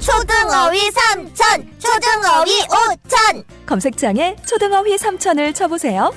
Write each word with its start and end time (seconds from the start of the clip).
초등어휘 0.00 0.90
삼천, 0.90 1.78
초등어휘 1.78 2.62
오천. 2.62 3.44
검색창에 3.66 4.36
초등어휘 4.46 4.96
3천을 4.96 5.54
쳐보세요. 5.54 6.12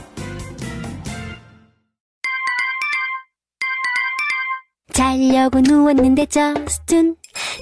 자려고 4.94 5.62
누웠는데 5.62 6.26
저스툰 6.26 7.16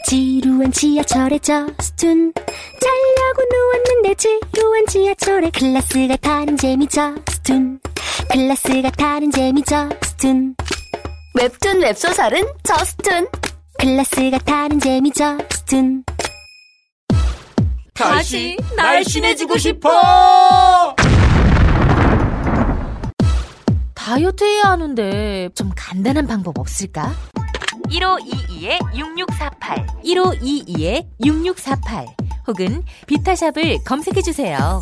지루한 0.07 0.71
지하철에 0.71 1.37
저스툰 1.39 2.33
자려고 2.33 3.43
누웠는데 3.51 4.15
지루한 4.15 4.87
지하철에 4.87 5.51
클래스가 5.51 6.15
타는 6.17 6.57
재미 6.57 6.87
저스툰 6.87 7.79
클래스가 8.31 8.89
타는 8.91 9.31
재미 9.31 9.61
저스툰 9.63 10.55
웹툰 11.35 11.81
웹소설은 11.81 12.43
저스툰. 12.63 13.27
클래스가 13.79 14.39
타는 14.39 14.79
재미 14.79 15.11
저스툰 15.11 16.03
다시 17.93 18.57
날씬해지고 18.75 19.57
싶어! 19.57 20.95
다이어트 23.93 24.43
해야 24.43 24.71
하는데 24.71 25.49
좀 25.53 25.71
간단한 25.75 26.27
방법 26.27 26.57
없을까? 26.59 27.13
1522-6648 27.89 29.85
1522-6648 31.19 32.07
혹은 32.47 32.83
비타샵을 33.07 33.83
검색해주세요. 33.85 34.81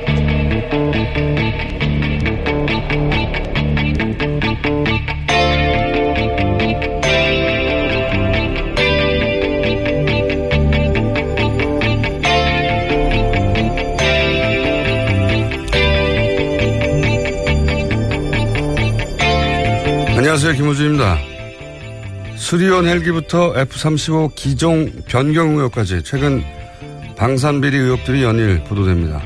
안녕하세요. 20.43 20.63
김호준입니다. 20.63 21.17
수리온 22.35 22.87
헬기부터 22.87 23.53
F-35 23.55 24.33
기종 24.33 24.91
변경 25.07 25.55
의혹까지 25.55 26.01
최근 26.01 26.43
방산비리 27.15 27.77
의혹들이 27.77 28.23
연일 28.23 28.63
보도됩니다. 28.63 29.21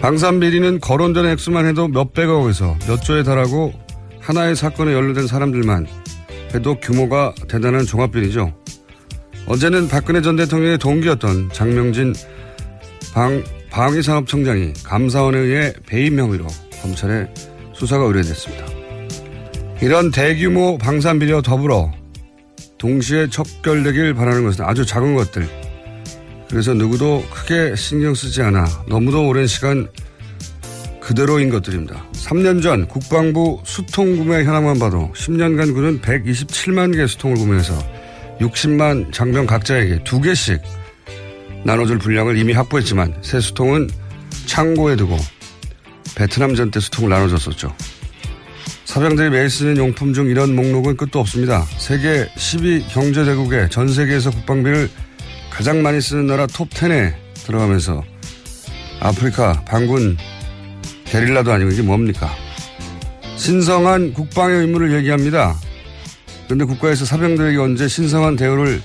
방산비리는 0.00 0.80
거론되는 0.80 1.30
액수만 1.30 1.64
해도 1.66 1.86
몇백억에서 1.86 2.76
몇 2.88 3.04
조에 3.04 3.22
달하고 3.22 3.72
하나의 4.18 4.56
사건에 4.56 4.94
연루된 4.94 5.28
사람들만 5.28 5.86
해도 6.56 6.74
규모가 6.80 7.32
대단한 7.48 7.86
종합비리죠. 7.86 8.52
어제는 9.46 9.86
박근혜 9.86 10.22
전 10.22 10.34
대통령의 10.34 10.78
동기였던 10.78 11.50
장명진 11.52 12.14
방, 13.14 13.44
방위산업청장이 13.70 14.72
감사원에 14.82 15.38
의해 15.38 15.72
배임 15.86 16.18
혐의로 16.18 16.48
검찰에 16.82 17.32
수사가 17.74 18.06
의뢰됐습니다. 18.06 18.69
이런 19.82 20.10
대규모 20.10 20.76
방산비리와 20.78 21.40
더불어 21.42 21.90
동시에 22.78 23.28
척결되길 23.28 24.14
바라는 24.14 24.44
것은 24.44 24.64
아주 24.64 24.84
작은 24.84 25.14
것들. 25.14 25.48
그래서 26.48 26.74
누구도 26.74 27.24
크게 27.30 27.76
신경 27.76 28.14
쓰지 28.14 28.42
않아 28.42 28.66
너무도 28.88 29.26
오랜 29.28 29.46
시간 29.46 29.88
그대로인 31.00 31.48
것들입니다. 31.48 32.04
3년 32.12 32.62
전 32.62 32.86
국방부 32.88 33.60
수통 33.64 34.16
구매 34.16 34.44
현황만 34.44 34.78
봐도 34.78 35.10
10년간 35.14 35.74
그는 35.74 36.00
127만 36.00 36.94
개 36.94 37.06
수통을 37.06 37.36
구매해서 37.36 37.74
60만 38.40 39.12
장병 39.12 39.46
각자에게 39.46 40.04
두 40.04 40.20
개씩 40.20 40.60
나눠줄 41.64 41.98
분량을 41.98 42.36
이미 42.36 42.52
확보했지만 42.52 43.14
새 43.22 43.40
수통은 43.40 43.88
창고에 44.46 44.96
두고 44.96 45.16
베트남 46.16 46.54
전 46.54 46.70
때 46.70 46.80
수통을 46.80 47.10
나눠줬었죠. 47.10 47.74
사병들이 48.90 49.30
매일 49.30 49.48
쓰는 49.48 49.76
용품 49.76 50.12
중 50.14 50.26
이런 50.26 50.56
목록은 50.56 50.96
끝도 50.96 51.20
없습니다. 51.20 51.64
세계 51.78 52.28
12 52.36 52.88
경제대국의 52.88 53.70
전 53.70 53.86
세계에서 53.86 54.32
국방비를 54.32 54.90
가장 55.48 55.80
많이 55.80 56.00
쓰는 56.00 56.26
나라 56.26 56.48
톱10에 56.48 57.14
들어가면서 57.34 58.02
아프리카 58.98 59.62
반군 59.64 60.16
게릴라도 61.04 61.52
아니고 61.52 61.70
이게 61.70 61.82
뭡니까? 61.82 62.34
신성한 63.36 64.12
국방의 64.12 64.62
의무를 64.62 64.92
얘기합니다. 64.94 65.54
그런데 66.46 66.64
국가에서 66.64 67.04
사병들에게 67.04 67.58
언제 67.58 67.86
신성한 67.86 68.34
대우를 68.34 68.82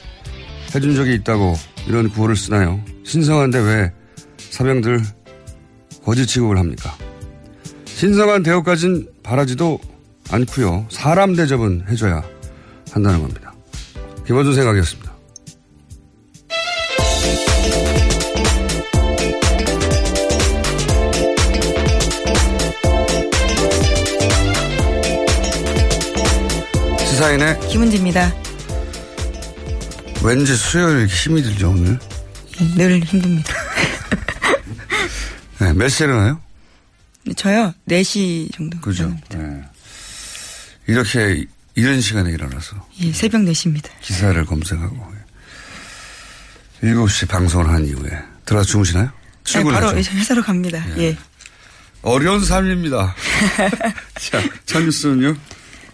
해준 0.75 0.93
적이 0.93 1.16
있다고 1.16 1.55
이런 1.87 2.09
구호를 2.09 2.35
쓰나요? 2.35 2.79
신성한데 3.03 3.57
왜 3.57 3.91
사병들 4.51 5.01
거짓 6.03 6.27
취급을 6.27 6.59
합니까? 6.59 6.95
신성한 7.85 8.43
대우까진 8.43 9.07
바라지도 9.23 9.79
않고요. 10.29 10.87
사람 10.89 11.35
대접은 11.35 11.85
해줘야 11.87 12.23
한다는 12.91 13.21
겁니다. 13.21 13.53
김원준 14.25 14.55
생각이었습니다. 14.55 15.15
시사인의 26.99 27.59
김은지입니다. 27.69 28.33
왠지 30.23 30.55
수요일 30.55 31.07
힘이 31.07 31.41
들죠, 31.43 31.69
오늘. 31.69 31.97
늘 32.75 32.99
힘듭니다. 33.03 33.53
네, 35.59 35.71
몇 35.73 35.87
시에 35.87 36.07
일어나요? 36.07 36.41
저요, 37.35 37.73
4시 37.87 38.53
정도. 38.53 38.79
그죠. 38.81 39.15
네. 39.29 39.61
이렇게 40.88 41.46
이런 41.75 42.00
시간에 42.01 42.31
일어나서 42.31 42.75
예, 43.01 43.12
새벽 43.12 43.41
4시입니다. 43.41 43.90
기사를 44.01 44.46
검색하고 44.46 45.13
7시 46.84 47.28
방송을 47.28 47.68
한 47.69 47.85
이후에 47.85 48.12
들어가서 48.46 48.69
주무시나요? 48.69 49.06
네, 49.06 49.12
출근하죠. 49.44 49.88
바로 49.88 49.97
회사로 49.97 50.41
갑니다. 50.41 50.84
예. 50.97 51.17
어려운 52.02 52.43
삶입니다. 52.43 53.16
자, 54.20 54.41
첫 54.66 54.84
뉴스는요? 54.84 55.35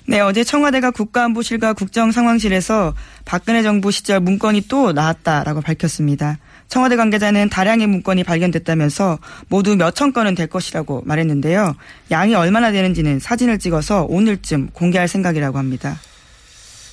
네, 0.08 0.20
어제 0.20 0.44
청와대가 0.44 0.92
국가안보실과 0.92 1.74
국정상황실에서 1.74 2.94
박근혜 3.24 3.64
정부 3.64 3.92
시절 3.92 4.20
문건이 4.20 4.64
또 4.68 4.92
나왔다라고 4.92 5.62
밝혔습니다. 5.62 6.38
청와대 6.72 6.96
관계자는 6.96 7.50
다량의 7.50 7.86
문건이 7.86 8.24
발견됐다면서 8.24 9.20
모두 9.50 9.76
몇천 9.76 10.14
건은 10.14 10.36
될 10.36 10.48
것이라고 10.48 11.04
말했는데요. 11.06 11.76
양이 12.12 12.34
얼마나 12.34 12.72
되는지는 12.72 13.20
사진을 13.20 13.60
찍어서 13.60 14.06
오늘쯤 14.06 14.70
공개할 14.72 15.10
생각이라고 15.10 15.58
합니다. 15.58 16.00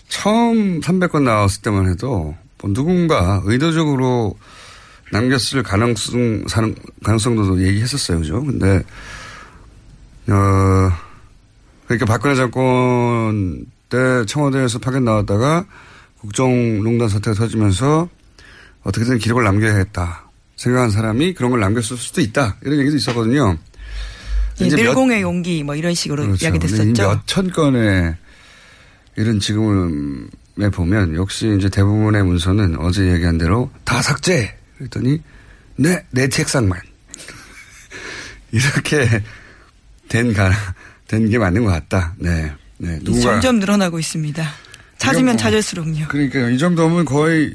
처음 0.09 0.81
300건 0.81 1.23
나왔을 1.23 1.63
때만 1.63 1.89
해도 1.89 2.35
뭐 2.61 2.73
누군가 2.73 3.41
의도적으로 3.45 4.37
남겼을 5.13 5.63
가능성, 5.63 6.45
가능성도 7.05 7.63
얘기했었어요. 7.63 8.19
그죠? 8.19 8.43
근데, 8.43 8.83
어, 10.27 10.91
그러니까 11.87 12.05
박근혜 12.05 12.35
정권 12.35 13.65
때 13.89 14.25
청와대에서 14.27 14.81
파견 14.81 15.05
나왔다가 15.05 15.67
국정농단 16.19 17.09
사태가 17.09 17.37
터지면서 17.37 18.09
어떻게든 18.83 19.19
기록을 19.19 19.45
남겨야겠다. 19.45 20.31
생각한 20.57 20.91
사람이 20.91 21.35
그런 21.35 21.51
걸 21.51 21.61
남겼을 21.61 21.97
수도 21.97 22.21
있다. 22.21 22.57
이런 22.63 22.79
얘기도 22.81 22.97
있었거든요. 22.97 23.57
예, 24.61 24.67
이제 24.67 24.77
몇- 24.77 24.83
늘공의 24.85 25.23
용기 25.23 25.63
뭐 25.63 25.75
이런 25.77 25.95
식으로 25.95 26.25
그렇죠. 26.25 26.45
이야기됐었죠. 26.45 27.03
몇 27.03 27.21
천 27.27 27.51
건의 27.51 28.15
이런 29.17 29.39
지금에 29.41 30.71
보면 30.73 31.15
역시 31.15 31.55
이제 31.59 31.69
대부분의 31.69 32.25
문서는 32.25 32.77
어제 32.81 33.13
얘기한 33.13 33.39
대로 33.39 33.71
다 33.85 34.03
삭제. 34.03 34.57
그랬더니 34.79 35.23
네, 35.77 36.05
내 36.11 36.29
책상만. 36.29 36.81
이렇게 38.51 39.23
된 40.09 40.33
가, 40.33 40.51
된 41.07 41.29
게 41.29 41.39
맞는 41.39 41.65
것 41.65 41.71
같다. 41.71 42.15
네. 42.19 42.53
네. 42.79 42.99
누군가. 43.03 43.33
점점 43.33 43.59
늘어나고 43.59 43.99
있습니다. 43.99 44.49
찾으면 44.99 45.35
뭐- 45.35 45.37
찾을수록요. 45.37 46.07
그러니까 46.09 46.49
이 46.49 46.59
정도면 46.59 47.05
거의 47.05 47.55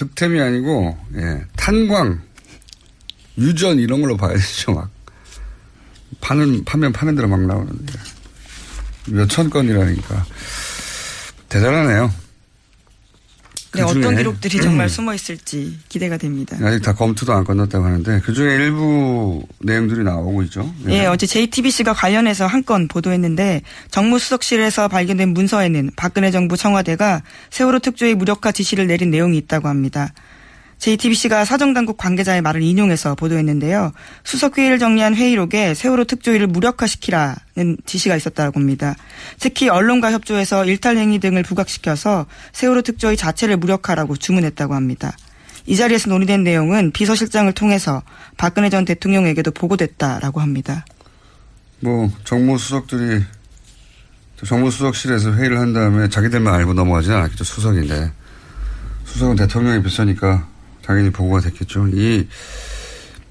득템이 0.00 0.40
아니고, 0.40 0.96
예, 1.16 1.44
탄광, 1.56 2.22
유전 3.36 3.78
이런 3.78 4.00
걸로 4.00 4.16
봐야 4.16 4.32
되죠, 4.34 4.72
막. 4.72 4.88
파는, 6.22 6.64
파면 6.64 6.92
파는 6.92 7.14
대로 7.16 7.28
막 7.28 7.40
나오는데. 7.40 7.92
몇 9.08 9.26
천 9.28 9.50
건이라니까. 9.50 10.24
대단하네요. 11.50 12.10
네, 13.72 13.82
그중에 13.82 14.04
어떤 14.04 14.16
기록들이 14.16 14.60
정말 14.60 14.86
음. 14.86 14.88
숨어 14.88 15.14
있을지 15.14 15.78
기대가 15.88 16.16
됩니다. 16.16 16.56
아직 16.62 16.80
다 16.82 16.92
검토도 16.92 17.32
안 17.32 17.44
끝났다고 17.44 17.84
하는데, 17.84 18.20
그 18.24 18.32
중에 18.32 18.54
일부 18.56 19.44
내용들이 19.60 20.02
나오고 20.02 20.42
있죠. 20.44 20.72
예, 20.88 21.06
어제 21.06 21.26
JTBC가 21.26 21.92
관련해서 21.94 22.46
한 22.46 22.60
건 22.60 22.88
보도했는데 22.88 23.62
정무수석실에서 23.90 24.88
발견된 24.88 25.30
문서에는 25.30 25.90
박근혜 25.96 26.30
정부 26.30 26.56
청와대가 26.58 27.22
세월호 27.50 27.78
특조위 27.78 28.14
무력화 28.14 28.52
지시를 28.52 28.86
내린 28.86 29.10
내용이 29.10 29.38
있다고 29.38 29.68
합니다. 29.68 30.12
JTBC가 30.80 31.44
사정당국 31.44 31.98
관계자의 31.98 32.40
말을 32.40 32.62
인용해서 32.62 33.14
보도했는데요. 33.14 33.92
수석회의를 34.24 34.78
정리한 34.78 35.14
회의록에 35.14 35.74
세월호 35.74 36.04
특조위를 36.04 36.46
무력화시키라는 36.46 37.76
지시가 37.84 38.16
있었다고 38.16 38.58
합니다. 38.58 38.96
특히 39.38 39.68
언론과 39.68 40.10
협조해서 40.12 40.64
일탈 40.64 40.96
행위 40.96 41.18
등을 41.18 41.42
부각시켜서 41.42 42.26
세월호 42.52 42.82
특조위 42.82 43.16
자체를 43.18 43.58
무력화라고 43.58 44.16
주문했다고 44.16 44.74
합니다. 44.74 45.14
이 45.66 45.76
자리에서 45.76 46.08
논의된 46.08 46.42
내용은 46.42 46.90
비서실장을 46.92 47.52
통해서 47.52 48.02
박근혜 48.38 48.70
전 48.70 48.86
대통령에게도 48.86 49.50
보고됐다라고 49.50 50.40
합니다. 50.40 50.86
뭐, 51.80 52.10
정무수석들이, 52.24 53.22
또 54.38 54.46
정무수석실에서 54.46 55.34
회의를 55.34 55.58
한 55.58 55.74
다음에 55.74 56.08
자기들만 56.08 56.54
알고 56.54 56.72
넘어가지는 56.72 57.18
않았겠죠. 57.18 57.44
수석인데. 57.44 58.12
수석은 59.04 59.36
대통령의 59.36 59.82
비서니까 59.82 60.46
당연히 60.90 61.10
보고가 61.10 61.40
됐겠죠. 61.40 61.86
이, 61.92 62.26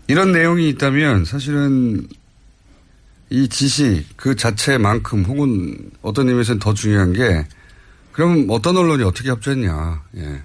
이런 0.07 0.31
내용이 0.31 0.69
있다면 0.69 1.25
사실은 1.25 2.07
이 3.29 3.49
지시 3.49 4.05
그 4.15 4.37
자체만큼 4.37 5.25
혹은 5.25 5.91
어떤 6.01 6.29
의미에서는 6.29 6.59
더 6.59 6.73
중요한 6.73 7.11
게 7.11 7.45
그럼 8.13 8.47
어떤 8.49 8.77
언론이 8.77 9.03
어떻게 9.03 9.29
협조했냐. 9.29 10.03
예. 10.15 10.41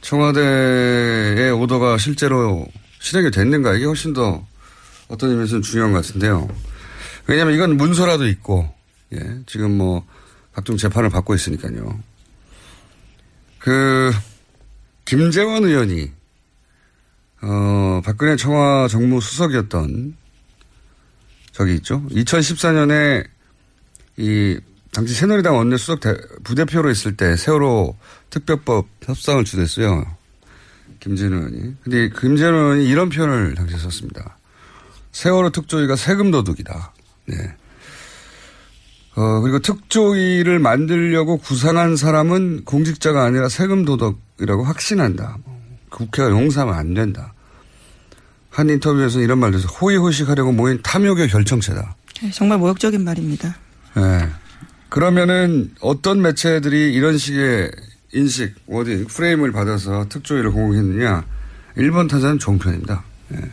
청와대의 0.00 1.52
오더가 1.52 1.98
실제로 1.98 2.66
실행이 3.00 3.30
됐는가 3.30 3.74
이게 3.74 3.84
훨씬 3.84 4.14
더 4.14 4.46
어떤 5.08 5.30
의미에서는 5.32 5.60
중요한 5.60 5.92
것 5.92 6.06
같은데요. 6.06 6.48
왜냐하면 7.26 7.54
이건 7.54 7.76
문서라도 7.76 8.26
있고 8.26 8.72
예, 9.12 9.42
지금 9.44 9.76
뭐 9.76 10.06
각종 10.54 10.78
재판을 10.78 11.10
받고 11.10 11.34
있으니까요. 11.34 12.00
그 13.58 14.10
김재원 15.10 15.64
의원이 15.64 16.12
어 17.42 18.00
박근혜 18.04 18.36
청와 18.36 18.86
정무 18.86 19.20
수석이었던 19.20 20.14
저기 21.50 21.74
있죠. 21.76 22.04
2014년에 22.10 23.26
이 24.18 24.60
당시 24.92 25.14
새누리당 25.14 25.56
원내 25.56 25.78
수석 25.78 25.98
대- 25.98 26.16
부대표로 26.44 26.90
있을 26.90 27.16
때 27.16 27.36
세월호 27.36 27.96
특별법 28.30 28.86
협상을 29.02 29.42
주도했어요. 29.42 30.16
김재원 31.00 31.32
의원이. 31.38 31.74
근데 31.82 32.04
이 32.04 32.10
김재원 32.10 32.54
의원이 32.54 32.86
이런 32.88 33.08
표현을 33.08 33.56
당시에 33.56 33.78
썼습니다. 33.78 34.38
세월호 35.10 35.50
특조위가 35.50 35.96
세금 35.96 36.30
도둑이다. 36.30 36.92
네. 37.26 37.56
어, 39.20 39.40
그리고 39.42 39.58
특조위를 39.58 40.58
만들려고 40.60 41.36
구상한 41.36 41.94
사람은 41.94 42.64
공직자가 42.64 43.22
아니라 43.22 43.50
세금 43.50 43.84
도덕이라고 43.84 44.64
확신한다. 44.64 45.36
뭐, 45.44 45.60
국회가 45.90 46.30
용서하면 46.30 46.74
안 46.74 46.94
된다. 46.94 47.34
한 48.48 48.70
인터뷰에서 48.70 49.20
이런 49.20 49.38
말도 49.38 49.58
했어요. 49.58 49.70
호의호식하려고 49.78 50.52
모인 50.52 50.80
탐욕의 50.82 51.28
결정체다. 51.28 51.96
네, 52.22 52.30
정말 52.30 52.58
모욕적인 52.58 53.04
말입니다. 53.04 53.56
예. 53.98 54.28
그러면은 54.88 55.74
어떤 55.82 56.22
매체들이 56.22 56.94
이런 56.94 57.18
식의 57.18 57.70
인식, 58.14 58.54
어디 58.70 59.04
프레임을 59.04 59.52
받아서 59.52 60.06
특조위를 60.08 60.50
공격했느냐. 60.50 61.24
1번 61.76 62.08
타자는 62.08 62.38
종편입니다. 62.38 63.04
예. 63.34 63.50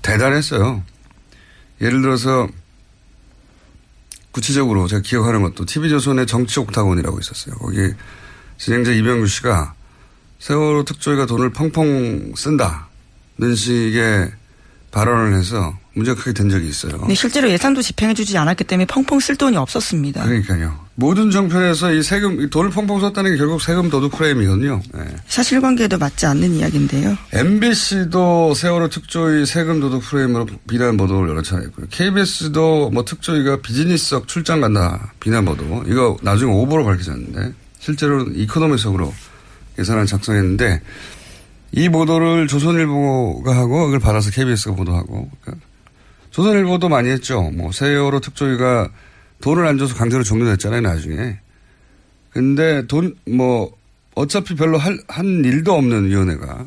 대단했어요. 0.00 0.84
예를 1.80 2.02
들어서 2.02 2.48
구체적으로 4.30 4.86
제가 4.86 5.02
기억하는 5.02 5.42
것도 5.42 5.64
TV조선의 5.64 6.26
정치 6.26 6.60
옥타곤이라고 6.60 7.18
있었어요. 7.18 7.54
거기 7.56 7.92
진행자 8.58 8.92
이병규 8.92 9.26
씨가 9.26 9.74
세월호 10.38 10.84
특조위가 10.84 11.26
돈을 11.26 11.50
펑펑 11.50 12.34
쓴다는 12.36 13.54
식의 13.56 14.32
발언을 14.90 15.38
해서 15.38 15.76
문제가 15.92 16.18
크게 16.18 16.32
된 16.32 16.48
적이 16.48 16.68
있어요. 16.68 16.98
근데 16.98 17.14
실제로 17.14 17.50
예산도 17.50 17.82
집행해주지 17.82 18.38
않았기 18.38 18.64
때문에 18.64 18.86
펑펑 18.86 19.20
쓸 19.20 19.36
돈이 19.36 19.56
없었습니다. 19.56 20.22
그러니까요. 20.24 20.86
모든 20.94 21.30
정편에서 21.30 21.92
이 21.92 22.02
세금, 22.02 22.40
이 22.40 22.48
돈을 22.48 22.70
펑펑 22.70 23.00
썼다는 23.00 23.32
게 23.32 23.36
결국 23.36 23.60
세금 23.60 23.90
도둑 23.90 24.12
프레임이거든요. 24.12 24.80
예. 24.96 25.16
사실관계에도 25.26 25.98
맞지 25.98 26.26
않는 26.26 26.54
이야기인데요. 26.54 27.16
MBC도 27.32 28.54
세월호 28.54 28.88
특조위 28.88 29.44
세금 29.46 29.80
도둑 29.80 30.02
프레임으로 30.02 30.46
비난 30.68 30.96
보도를 30.96 31.28
여러 31.30 31.42
차례 31.42 31.64
했고요. 31.66 31.86
KBS도 31.90 32.90
뭐 32.90 33.04
특조위가 33.04 33.60
비즈니스석 33.60 34.28
출장 34.28 34.60
간다 34.60 35.12
비난 35.20 35.44
보도. 35.44 35.84
이거 35.86 36.16
나중에 36.22 36.50
오보로 36.50 36.84
밝혀졌는데 36.84 37.52
실제로는 37.80 38.34
이코노미석으로 38.36 39.12
예산을 39.78 40.06
작성했는데 40.06 40.82
이 41.72 41.88
보도를 41.88 42.46
조선일보가 42.46 43.56
하고 43.56 43.86
그걸 43.86 44.00
받아서 44.00 44.30
KBS가 44.30 44.74
보도하고 44.74 45.30
그러니까 45.40 45.66
조선일보도 46.30 46.88
많이 46.88 47.10
했죠. 47.10 47.50
뭐 47.50 47.72
세월호 47.72 48.20
특조위가 48.20 48.90
돈을 49.40 49.66
안 49.66 49.78
줘서 49.78 49.94
강제로 49.94 50.22
종료됐잖아요 50.22 50.80
나중에. 50.80 51.38
근데 52.30 52.86
돈 52.86 53.16
뭐 53.26 53.78
어차피 54.18 54.56
별로 54.56 54.78
할, 54.78 54.98
한 55.06 55.44
일도 55.44 55.72
없는 55.72 56.06
위원회가 56.06 56.66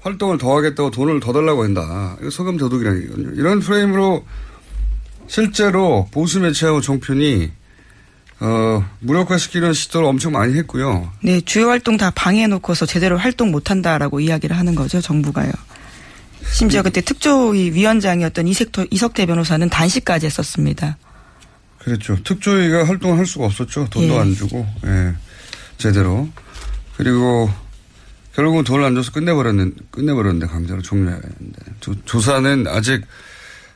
활동을 0.00 0.38
더 0.38 0.56
하겠다고 0.56 0.90
돈을 0.90 1.20
더 1.20 1.32
달라고 1.32 1.62
한다. 1.62 2.16
이거 2.20 2.30
소금 2.30 2.56
도둑이라는 2.56 3.02
얘기거든요. 3.02 3.30
이런 3.34 3.60
프레임으로 3.60 4.24
실제로 5.26 6.08
보수 6.10 6.40
매체하고 6.40 6.80
종편이 6.80 7.50
어, 8.40 8.84
무력화시키는 9.00 9.72
시도를 9.74 10.06
엄청 10.08 10.32
많이 10.32 10.54
했고요. 10.56 11.12
네, 11.22 11.40
주요 11.42 11.68
활동 11.68 11.96
다 11.96 12.10
방해해놓고서 12.10 12.86
제대로 12.86 13.18
활동 13.18 13.50
못한다라고 13.50 14.20
이야기를 14.20 14.56
하는 14.56 14.74
거죠, 14.74 15.00
정부가요. 15.00 15.52
심지어 16.52 16.82
그때 16.82 17.00
특조위 17.02 17.70
위원장이었던 17.72 18.48
이색토, 18.48 18.86
이석태 18.90 19.26
변호사는 19.26 19.68
단식까지 19.68 20.26
했었습니다. 20.26 20.96
그렇죠. 21.78 22.16
특조위가 22.24 22.86
활동을 22.86 23.18
할 23.18 23.26
수가 23.26 23.44
없었죠. 23.46 23.88
돈도 23.90 24.14
예. 24.14 24.18
안 24.18 24.34
주고, 24.34 24.66
예, 24.86 25.14
제대로. 25.78 26.28
그리고 26.96 27.50
결국은 28.34 28.64
돈을 28.64 28.84
안 28.84 28.94
줘서 28.94 29.12
끝내버렸는, 29.12 29.74
끝내버렸는데 29.90 30.46
강제로 30.46 30.80
종료해야 30.82 31.16
하는데. 31.16 31.58
조, 31.80 31.94
조사는 32.04 32.66
아직 32.68 33.04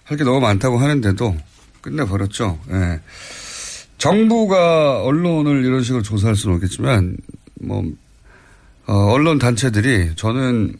할 0.05 0.17
게 0.19 0.25
너무 0.25 0.41
많다고 0.41 0.79
하는데도 0.79 1.37
끝내버렸죠. 1.81 2.59
예. 2.73 3.01
정부가 4.05 5.03
언론을 5.03 5.65
이런 5.65 5.83
식으로 5.83 6.03
조사할 6.03 6.37
수는 6.37 6.57
없겠지만, 6.57 7.17
뭐, 7.63 7.83
어, 8.87 8.93
언론 8.93 9.39
단체들이 9.39 10.11
저는 10.17 10.75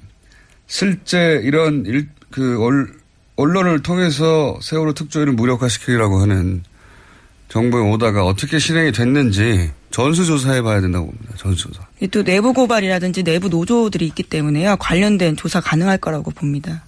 실제 0.67 1.41
이런 1.43 1.87
일, 1.87 2.09
그, 2.31 2.63
얼, 2.63 2.93
언론을 3.37 3.83
통해서 3.83 4.59
세월호 4.61 4.93
특조위를 4.93 5.33
무력화시키려고 5.33 6.19
하는 6.19 6.63
정부의 7.49 7.91
오다가 7.93 8.27
어떻게 8.27 8.59
실행이 8.59 8.93
됐는지 8.93 9.71
전수조사해 9.91 10.61
봐야 10.61 10.83
된다고 10.83 11.07
봅니다. 11.07 11.35
전수조사. 11.39 11.87
이또 12.03 12.25
내부 12.25 12.53
고발이라든지 12.53 13.23
내부 13.23 13.49
노조들이 13.49 14.07
있기 14.07 14.25
때문에요. 14.25 14.77
관련된 14.77 15.37
조사 15.37 15.61
가능할 15.61 15.97
거라고 15.99 16.31
봅니다. 16.31 16.83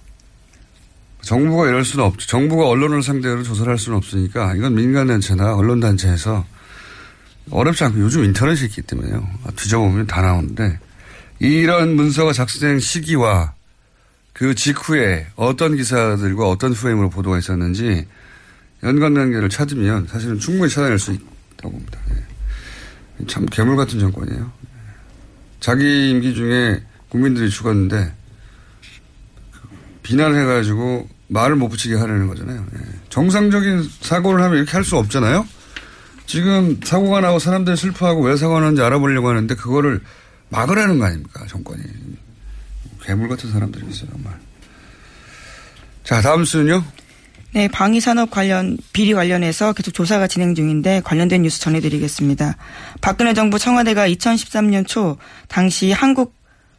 정부가 1.21 1.67
이럴 1.67 1.83
수는 1.83 2.05
없죠. 2.05 2.27
정부가 2.27 2.67
언론을 2.67 3.03
상대로 3.03 3.43
조사를 3.43 3.69
할 3.69 3.77
수는 3.77 3.97
없으니까 3.97 4.55
이건 4.55 4.75
민간단체나 4.75 5.55
언론단체에서 5.55 6.45
어렵지 7.49 7.83
않고 7.85 7.99
요즘 7.99 8.23
인터넷이 8.23 8.65
있기 8.65 8.81
때문에요. 8.83 9.27
뒤져보면 9.55 10.07
다 10.07 10.21
나오는데 10.21 10.79
이런 11.39 11.95
문서가 11.95 12.33
작성된 12.33 12.79
시기와 12.79 13.53
그 14.33 14.53
직후에 14.53 15.27
어떤 15.35 15.75
기사들과 15.75 16.47
어떤 16.47 16.73
프레임으로 16.73 17.09
보도가 17.09 17.39
있었는지 17.39 18.05
연관관계를 18.83 19.49
찾으면 19.49 20.07
사실은 20.07 20.37
충분히 20.39 20.71
찾아낼 20.71 20.99
수 20.99 21.11
있다고 21.11 21.71
봅니다. 21.71 21.99
예. 22.11 23.25
참 23.25 23.45
괴물 23.47 23.75
같은 23.75 23.99
정권이에요. 23.99 24.51
자기 25.59 26.11
임기 26.11 26.35
중에 26.35 26.83
국민들이 27.09 27.49
죽었는데 27.49 28.13
비난을 30.07 30.41
해가지고 30.41 31.05
말을 31.27 31.57
못 31.57 31.67
붙이게 31.67 31.95
하려는 31.95 32.27
거잖아요. 32.27 32.65
예. 32.75 32.79
정상적인 33.09 33.89
사고를 33.99 34.41
하면 34.41 34.57
이렇게 34.57 34.71
할 34.71 34.85
수 34.85 34.95
없잖아요. 34.95 35.45
지금 36.25 36.79
사고가 36.81 37.19
나고 37.19 37.39
사람들이 37.39 37.75
슬퍼하고 37.75 38.21
왜 38.23 38.37
사고가 38.37 38.61
나는지 38.61 38.81
알아보려고 38.81 39.27
하는데 39.27 39.53
그거를 39.55 39.99
막으라는 40.49 40.97
거 40.99 41.05
아닙니까 41.05 41.45
정권이. 41.47 41.81
괴물 43.03 43.27
같은 43.27 43.51
사람들이 43.51 43.85
있어요 43.89 44.09
정말. 44.11 44.33
자 46.05 46.21
다음 46.21 46.45
수는요. 46.45 46.83
네, 47.53 47.67
방위산업 47.67 48.29
관련 48.31 48.77
비리 48.93 49.13
관련해서 49.13 49.73
계속 49.73 49.91
조사가 49.93 50.27
진행 50.27 50.55
중인데 50.55 51.01
관련된 51.03 51.41
뉴스 51.41 51.59
전해드리겠습니다. 51.59 52.55
박근혜 53.01 53.33
정부 53.33 53.59
청와대가 53.59 54.07
2013년 54.07 54.87
초 54.87 55.17
당시 55.49 55.91
한국 55.91 56.36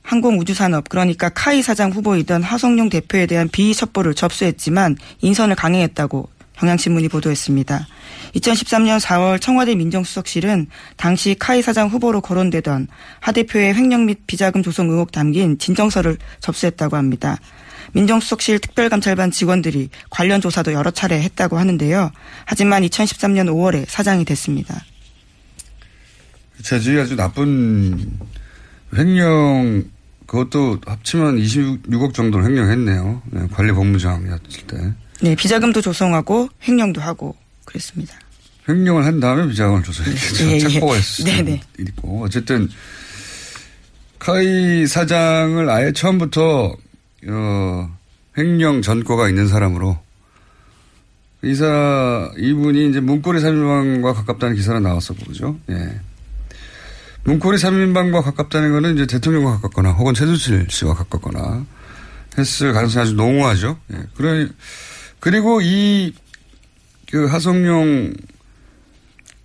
항공우주산업 0.09 0.89
그러니까 0.89 1.29
카이 1.29 1.61
사장 1.61 1.91
후보이던 1.93 2.43
하성룡 2.43 2.89
대표에 2.89 3.27
대한 3.27 3.47
비위 3.49 3.75
첩보를 3.75 4.15
접수했지만 4.15 4.97
인선을 5.21 5.55
강행했다고 5.55 6.31
경향신문이 6.55 7.09
보도했습니다. 7.09 7.87
2013년 8.35 9.01
4월 9.01 9.39
청와대 9.41 9.75
민정수석실은 9.75 10.69
당시 10.97 11.37
카이 11.39 11.61
사장 11.61 11.89
후보로 11.89 12.23
거론되던 12.23 12.89
하 13.21 13.33
대표의 13.33 13.75
횡령 13.75 14.07
및 14.07 14.21
비자금 14.27 14.63
조성 14.63 14.89
의혹 14.89 15.13
담긴 15.13 15.59
진정서를 15.59 16.17
접수했다고 16.41 16.97
합니다. 16.97 17.39
민정수석실 17.93 18.61
특별감찰반 18.61 19.31
직원들이 19.31 19.91
관련 20.09 20.41
조사도 20.41 20.73
여러 20.73 20.91
차례 20.91 21.21
했다고 21.21 21.59
하는데요. 21.59 22.11
하지만 22.47 22.83
2013년 22.83 23.47
5월에 23.49 23.85
사장이 23.87 24.25
됐습니다. 24.25 24.83
재질이 26.63 26.99
아주 26.99 27.15
나쁜 27.15 28.19
횡령 28.97 29.85
그것도 30.29 30.79
합치면 30.87 31.39
26억 31.39 32.13
정도를 32.13 32.47
횡령했네요. 32.47 33.23
네, 33.31 33.47
관리 33.51 33.73
법무장이었을 33.73 34.67
때. 34.67 34.93
네, 35.23 35.35
비자금도 35.35 35.81
조성하고 35.81 36.51
횡령도 36.63 37.01
하고 37.01 37.35
그랬습니다. 37.65 38.15
횡령을 38.69 39.07
한 39.07 39.21
다음에 39.21 39.49
비자금을 39.49 39.83
조성했겠죠. 39.83 40.45
예, 40.45 40.51
예. 40.53 40.59
착보가 40.59 40.93
있을 40.97 41.03
수도 41.03 41.31
네네. 41.31 41.61
있고. 41.81 42.25
어쨌든 42.25 42.69
카이 44.19 44.87
사장을 44.87 45.71
아예 45.71 45.93
처음부터 45.93 46.77
어, 47.29 47.97
횡령 48.37 48.83
전과가 48.83 49.31
있는 49.31 49.49
사람으로 49.49 49.99
이사 51.43 52.31
이분이 52.37 52.91
이제 52.91 53.01
문고리 53.01 53.41
3인방과 53.41 54.13
가깝다는 54.13 54.57
기사가 54.57 54.81
나왔었고 54.81 55.25
그죠? 55.25 55.59
예. 55.71 56.01
문고리 57.25 57.59
3인방과 57.59 58.23
가깝다는 58.23 58.73
거는 58.73 58.95
이제 58.95 59.07
대통령과 59.07 59.53
가깝거나 59.57 59.91
혹은 59.93 60.15
최순실 60.15 60.67
씨와 60.71 60.95
가깝거나 60.95 61.65
했을 62.39 62.73
가능성이 62.73 63.03
아주 63.03 63.15
농후하죠. 63.15 63.79
예. 63.93 63.97
그러 64.17 64.47
그리고 65.21 65.61
이 65.63 66.15
그 67.11 67.27
하성룡 67.27 68.13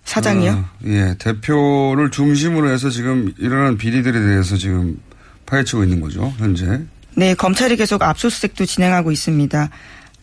사장이요? 0.04 0.50
어, 0.52 0.64
예, 0.86 1.16
대표를 1.18 2.10
중심으로 2.10 2.70
해서 2.70 2.90
지금 2.90 3.32
일어난 3.38 3.78
비리들에 3.78 4.12
대해서 4.12 4.56
지금 4.56 4.98
파헤치고 5.46 5.84
있는 5.84 6.00
거죠, 6.00 6.32
현재. 6.36 6.82
네, 7.16 7.34
검찰이 7.34 7.76
계속 7.76 8.02
압수수색도 8.02 8.66
진행하고 8.66 9.12
있습니다. 9.12 9.70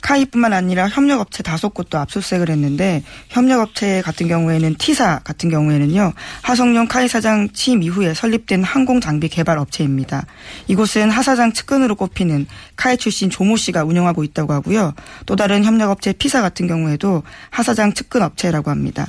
카이뿐만 0.02 0.54
아니라 0.54 0.88
협력업체 0.90 1.44
다섯 1.44 1.74
곳도 1.74 1.98
압수수색을 2.00 2.50
했는데 2.50 3.04
협력업체 3.30 4.02
같은 4.02 4.28
경우에는 4.28 4.76
T사 4.76 5.20
같은 5.24 5.50
경우에는요 5.50 6.14
하성용 6.42 6.88
카이 6.88 7.08
사장 7.08 7.50
취임 7.54 7.84
이후에 7.84 8.14
설립된 8.14 8.64
항공장비 8.64 9.30
개발 9.30 9.58
업체입니다. 9.58 10.26
이곳은 10.68 11.10
하 11.12 11.22
사장 11.22 11.54
측근으로 11.54 11.96
꼽히는 11.96 12.48
카이 12.76 12.98
출신 12.98 13.30
조모 13.30 13.58
씨가 13.58 13.84
운영하고 13.84 14.24
있다고 14.24 14.54
하고요. 14.54 14.94
또 15.26 15.36
다른 15.36 15.64
협력업체 15.64 16.14
P사 16.14 16.42
같은 16.42 16.68
경우에도 16.68 17.24
하 17.50 17.64
사장 17.64 17.94
측근 17.94 18.22
업체라고 18.24 18.72
합니다. 18.72 19.08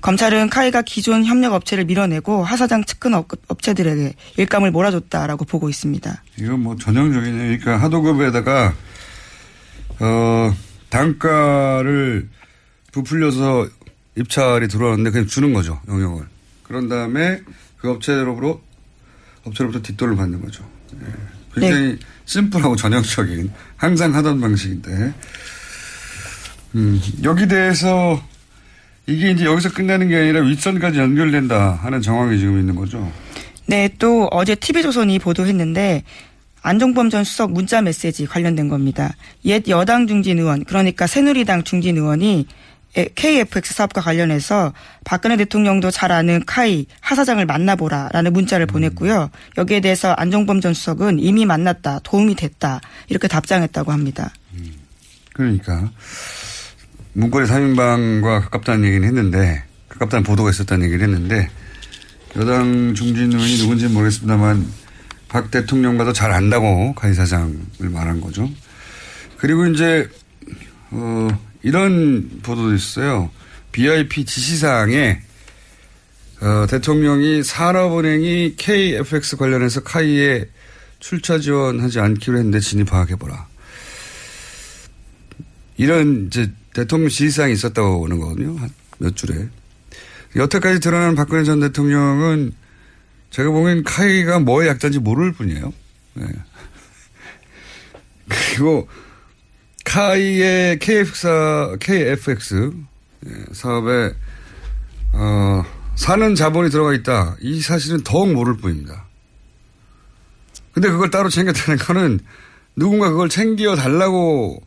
검찰은 0.00 0.50
카이가 0.50 0.82
기존 0.82 1.24
협력 1.24 1.54
업체를 1.54 1.86
밀어내고 1.86 2.44
하 2.44 2.56
사장 2.58 2.84
측근 2.84 3.14
업- 3.14 3.28
업체들에게 3.48 4.12
일감을 4.36 4.70
몰아줬다라고 4.70 5.46
보고 5.46 5.70
있습니다. 5.70 6.22
이건 6.38 6.60
뭐 6.60 6.76
전형적이네요. 6.76 7.58
그러니까 7.58 7.78
하도급에다가 7.82 8.74
어 10.00 10.54
단가를 10.90 12.28
부풀려서 12.92 13.68
입찰이 14.16 14.68
들어왔는데 14.68 15.10
그냥 15.10 15.26
주는 15.26 15.52
거죠 15.52 15.80
영역을. 15.88 16.26
그런 16.62 16.88
다음에 16.88 17.40
그 17.78 17.90
업체로부터 17.90 18.60
업체로부터 19.44 19.82
뒷돈을 19.82 20.16
받는 20.16 20.40
거죠. 20.40 20.64
예. 20.94 21.60
굉장히 21.60 21.98
심플하고 22.24 22.76
전형적인 22.76 23.52
항상 23.76 24.14
하던 24.14 24.40
방식인데 24.40 25.12
음, 26.74 27.00
여기 27.22 27.46
대해서 27.46 28.20
이게 29.06 29.30
이제 29.30 29.44
여기서 29.44 29.72
끝나는 29.72 30.08
게 30.08 30.16
아니라 30.16 30.40
윗선까지 30.40 30.98
연결된다 30.98 31.72
하는 31.72 32.00
정황이 32.00 32.38
지금 32.38 32.58
있는 32.58 32.74
거죠. 32.74 33.12
네, 33.66 33.88
또 33.98 34.28
어제 34.30 34.54
TV조선이 34.54 35.18
보도했는데 35.18 36.02
안종범 36.64 37.10
전 37.10 37.24
수석 37.24 37.52
문자 37.52 37.82
메시지 37.82 38.24
관련된 38.26 38.68
겁니다. 38.68 39.14
옛 39.44 39.68
여당 39.68 40.06
중진 40.06 40.38
의원, 40.38 40.64
그러니까 40.64 41.06
새누리당 41.06 41.62
중진 41.62 41.98
의원이 41.98 42.46
KFX 43.14 43.74
사업과 43.74 44.00
관련해서 44.00 44.72
박근혜 45.04 45.36
대통령도 45.36 45.90
잘 45.90 46.10
아는 46.10 46.42
카이 46.46 46.86
하 47.00 47.14
사장을 47.14 47.44
만나보라라는 47.44 48.32
문자를 48.32 48.64
보냈고요. 48.64 49.30
여기에 49.58 49.80
대해서 49.80 50.12
안종범 50.12 50.62
전 50.62 50.72
수석은 50.72 51.18
이미 51.18 51.44
만났다, 51.44 52.00
도움이 52.02 52.34
됐다 52.34 52.80
이렇게 53.08 53.28
답장했다고 53.28 53.92
합니다. 53.92 54.32
그러니까 55.34 55.90
문고리 57.12 57.44
3인방과 57.44 58.40
가깝다는 58.44 58.86
얘기는 58.86 59.06
했는데 59.06 59.64
가깝다는 59.90 60.24
보도가 60.24 60.48
있었다는 60.48 60.86
얘기를 60.86 61.04
했는데 61.04 61.50
여당 62.36 62.94
중진 62.94 63.32
의원이 63.32 63.58
누군지는 63.58 63.92
모르겠습니다만 63.92 64.83
박 65.34 65.50
대통령과도 65.50 66.12
잘 66.12 66.30
안다고 66.30 66.94
카이 66.94 67.12
사장을 67.12 67.58
말한 67.80 68.20
거죠. 68.20 68.48
그리고 69.36 69.66
이제 69.66 70.08
어 70.92 71.26
이런 71.60 72.38
보도도 72.40 72.72
있어요. 72.72 73.30
BIP 73.72 74.26
지시사항에 74.26 75.20
어, 76.40 76.66
대통령이 76.70 77.42
산업은행이 77.42 78.54
KFX 78.56 79.36
관련해서 79.36 79.82
카이에 79.82 80.44
출처 81.00 81.40
지원하지 81.40 81.98
않기로 81.98 82.38
했는데 82.38 82.60
진입 82.60 82.90
파악해보라. 82.90 83.48
이런 85.78 86.28
이제 86.28 86.48
대통령 86.74 87.08
지시사항이 87.08 87.54
있었다고 87.54 88.04
하는 88.04 88.20
거거든요. 88.20 88.56
한몇 89.00 89.16
줄에. 89.16 89.48
여태까지 90.36 90.78
드러난 90.78 91.16
박근혜 91.16 91.42
전 91.42 91.58
대통령은 91.58 92.52
제가 93.34 93.50
보기엔 93.50 93.82
카이가 93.82 94.38
뭐의 94.38 94.68
약자인지 94.68 95.00
모를 95.00 95.32
뿐이에요. 95.32 95.72
네. 96.14 96.24
그리고 98.28 98.88
카이의 99.84 100.78
KF사, 100.78 101.76
KFX 101.80 102.72
예, 103.26 103.30
사업에 103.50 104.14
어, 105.14 105.64
사는 105.96 106.36
자본이 106.36 106.70
들어가 106.70 106.94
있다. 106.94 107.36
이 107.40 107.60
사실은 107.60 108.04
더욱 108.04 108.32
모를 108.32 108.56
뿐입니다. 108.56 109.04
근데 110.72 110.88
그걸 110.88 111.10
따로 111.10 111.28
챙겼다는 111.28 111.78
거는 111.78 112.20
누군가 112.76 113.10
그걸 113.10 113.28
챙겨 113.28 113.74
달라고 113.74 114.62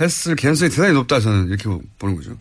했을 0.00 0.36
가능성이 0.36 0.70
대단히 0.70 0.94
높다 0.94 1.20
저는 1.20 1.48
이렇게 1.48 1.64
보는 1.98 2.16
거죠. 2.16 2.34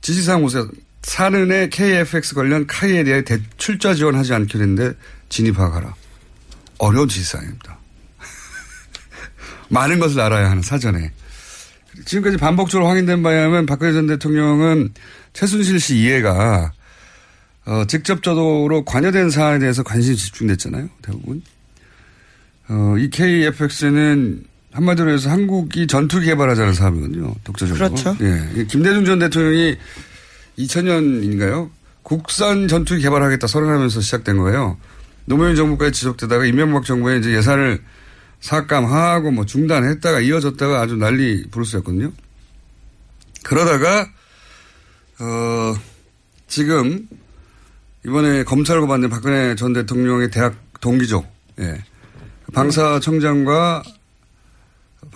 지시사항 0.00 0.42
보세 0.42 0.60
요. 1.06 1.10
사는의 1.10 1.70
KFX 1.70 2.34
관련 2.34 2.66
카이에 2.66 3.04
대해 3.04 3.22
대출자 3.22 3.94
지원하지 3.94 4.34
않기로 4.34 4.62
했는데 4.62 4.92
진입하가라. 5.28 5.94
어려운 6.78 7.08
지시사항입니다. 7.08 7.78
많은 9.70 9.98
것을 9.98 10.20
알아야 10.20 10.50
하는 10.50 10.62
사전에. 10.62 11.12
지금까지 12.04 12.36
반복적으로 12.36 12.88
확인된 12.88 13.22
바에 13.22 13.36
의하면 13.36 13.66
박근혜 13.66 13.92
전 13.92 14.06
대통령은 14.06 14.92
최순실 15.32 15.80
씨 15.80 15.96
이해가 15.98 16.72
어, 17.66 17.84
직접적으로 17.86 18.84
관여된 18.84 19.30
사안에 19.30 19.58
대해서 19.60 19.82
관심이 19.82 20.16
집중됐잖아요. 20.16 20.88
대부분. 21.02 21.42
어, 22.68 22.96
이 22.98 23.08
KFX는 23.10 24.44
한마디로 24.72 25.10
해서 25.10 25.30
한국이 25.30 25.86
전투기 25.86 26.26
개발하자는 26.26 26.74
사업이거든요. 26.74 27.34
독자적으로. 27.44 27.88
그렇죠. 27.88 28.16
예. 28.20 28.60
이 28.60 28.66
김대중 28.66 29.04
전 29.04 29.18
대통령이 29.18 29.76
2000년인가요? 30.58 31.70
국산 32.02 32.68
전투기 32.68 33.02
개발하겠다 33.02 33.46
선언하면서 33.46 34.00
시작된 34.00 34.38
거예요. 34.38 34.78
노무현 35.24 35.56
정부까지 35.56 35.92
지속되다가 35.92 36.44
이명박 36.46 36.84
정부에 36.84 37.18
이제 37.18 37.34
예산을 37.34 37.82
삭감하고 38.40 39.32
뭐 39.32 39.44
중단했다가 39.44 40.20
이어졌다가 40.20 40.80
아주 40.80 40.96
난리 40.96 41.48
부르스였거든요. 41.50 42.12
그러다가 43.42 44.08
어 45.18 45.74
지금 46.46 47.08
이번에 48.04 48.44
검찰고 48.44 48.86
받는 48.86 49.08
박근혜 49.08 49.56
전 49.56 49.72
대통령의 49.72 50.30
대학 50.30 50.54
동기죠. 50.80 51.26
예. 51.58 51.82
방사청장과 52.52 53.82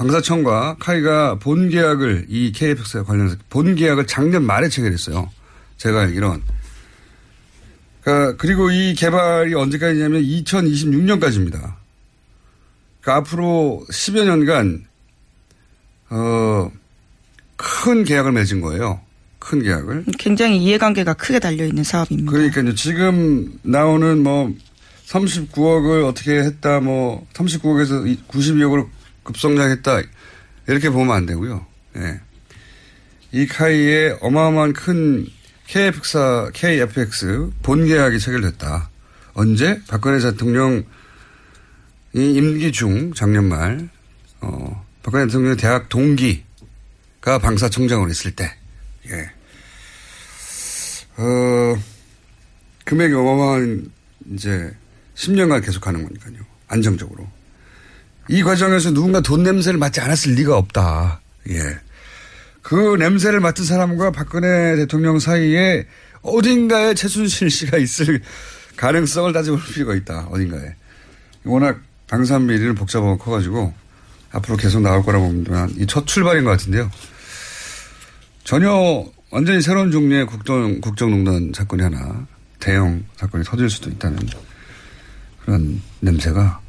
방사청과 0.00 0.76
카이가 0.80 1.34
본 1.40 1.68
계약을 1.68 2.24
이 2.30 2.52
KFX와 2.52 3.04
관련해서 3.04 3.36
본 3.50 3.74
계약을 3.74 4.06
작년 4.06 4.46
말에 4.46 4.70
체결했어요. 4.70 5.30
제가 5.76 6.00
알기론. 6.00 6.42
그러니까 8.00 8.36
그리고 8.38 8.70
이 8.70 8.94
개발이 8.94 9.54
언제까지냐면 9.54 10.22
2026년까지입니다. 10.22 11.74
그러니까 13.02 13.16
앞으로 13.16 13.84
10여 13.90 14.24
년간 14.24 14.86
어, 16.08 16.72
큰 17.56 18.04
계약을 18.04 18.32
맺은 18.32 18.62
거예요. 18.62 19.02
큰 19.38 19.62
계약을. 19.62 20.06
굉장히 20.18 20.64
이해관계가 20.64 21.12
크게 21.12 21.38
달려 21.38 21.66
있는 21.66 21.84
사업입니다. 21.84 22.32
그러니까요. 22.32 22.74
지금 22.74 23.58
나오는 23.60 24.22
뭐 24.22 24.50
39억을 25.08 26.06
어떻게 26.06 26.38
했다, 26.38 26.80
뭐 26.80 27.26
39억에서 27.34 28.16
92억으로 28.28 28.88
급성장했다 29.22 30.02
이렇게 30.68 30.90
보면 30.90 31.14
안 31.14 31.26
되고요. 31.26 31.66
예. 31.96 32.20
이 33.32 33.46
카이의 33.46 34.18
어마어마한 34.20 34.72
큰 34.72 35.26
KFX 35.66 37.50
본 37.62 37.86
계약이 37.86 38.18
체결됐다. 38.18 38.90
언제? 39.34 39.80
박근혜 39.88 40.18
대통령 40.18 40.84
이 42.12 42.34
임기 42.34 42.72
중 42.72 43.14
작년 43.14 43.48
말 43.48 43.88
어, 44.40 44.84
박근혜 45.02 45.26
대통령의 45.26 45.56
대학 45.56 45.88
동기가 45.88 47.38
방사청장으로 47.40 48.10
있을 48.10 48.32
때 48.32 48.52
예. 49.08 49.30
어, 51.16 51.76
금액이 52.84 53.14
어마어마한 53.14 53.92
이제 54.32 54.74
10년간 55.14 55.64
계속 55.64 55.80
가는 55.80 56.02
거니까요. 56.02 56.44
안정적으로. 56.66 57.28
이 58.30 58.44
과정에서 58.44 58.92
누군가 58.92 59.20
돈 59.20 59.42
냄새를 59.42 59.80
맡지 59.80 60.00
않았을 60.00 60.34
리가 60.34 60.56
없다. 60.56 61.20
예. 61.48 61.60
그 62.62 62.94
냄새를 62.96 63.40
맡은 63.40 63.64
사람과 63.64 64.12
박근혜 64.12 64.76
대통령 64.76 65.18
사이에 65.18 65.84
어딘가에 66.22 66.94
최순실 66.94 67.50
씨가 67.50 67.78
있을 67.78 68.22
가능성을 68.76 69.32
따져볼 69.32 69.60
필요가 69.74 69.96
있다. 69.96 70.28
어딘가에. 70.30 70.76
워낙 71.44 71.80
방산비리는 72.06 72.76
복잡하고 72.76 73.18
커가지고 73.18 73.74
앞으로 74.30 74.56
계속 74.56 74.80
나올 74.80 75.02
거라고 75.02 75.26
보면 75.26 75.74
이첫 75.78 76.06
출발인 76.06 76.44
것 76.44 76.50
같은데요. 76.50 76.88
전혀 78.44 79.04
완전히 79.30 79.60
새로운 79.60 79.90
종류의 79.90 80.26
국정, 80.26 80.80
국정농단 80.80 81.52
사건이 81.52 81.82
하나 81.82 82.28
대형 82.60 83.04
사건이 83.16 83.42
터질 83.42 83.68
수도 83.68 83.90
있다는 83.90 84.20
그런 85.44 85.82
냄새가 85.98 86.60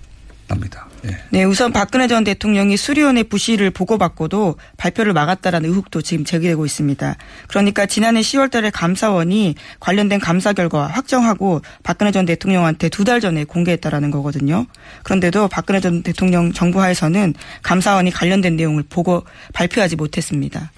납니다. 0.48 0.91
예. 1.06 1.18
네, 1.32 1.44
우선 1.44 1.72
박근혜 1.72 2.08
전 2.08 2.24
대통령이 2.24 2.78
수리원의 2.78 3.26
부실을 3.26 3.72
보고받고도 3.72 4.56
발표를 4.78 5.14
막았다라는 5.14 5.70
의혹도 5.70 6.02
지금 6.02 6.26
제기되고 6.26 6.66
있습니다. 6.66 7.16
그러니까 7.48 7.86
지난해 7.86 8.22
10월 8.22 8.52
달에 8.52 8.70
감사원이 8.70 9.56
관련된 9.80 10.20
감사 10.20 10.54
결과 10.54 10.88
확정하고 10.88 11.62
박근혜 11.84 12.12
전 12.12 12.26
대통령한테 12.26 12.90
두 12.90 13.02
달 13.04 13.20
전에 13.20 13.44
공개했다라는 13.46 14.12
거거든요. 14.12 14.68
그런데도 15.04 15.48
박근혜 15.48 15.80
전 15.80 16.04
대통령 16.04 16.54
정부 16.54 16.82
하에서는 16.82 17.34
감사원이 17.64 18.12
관련된 18.12 18.56
내용을 18.56 18.84
보고 18.88 19.24
발표하지 19.54 19.96
못했습니다. 19.96 20.72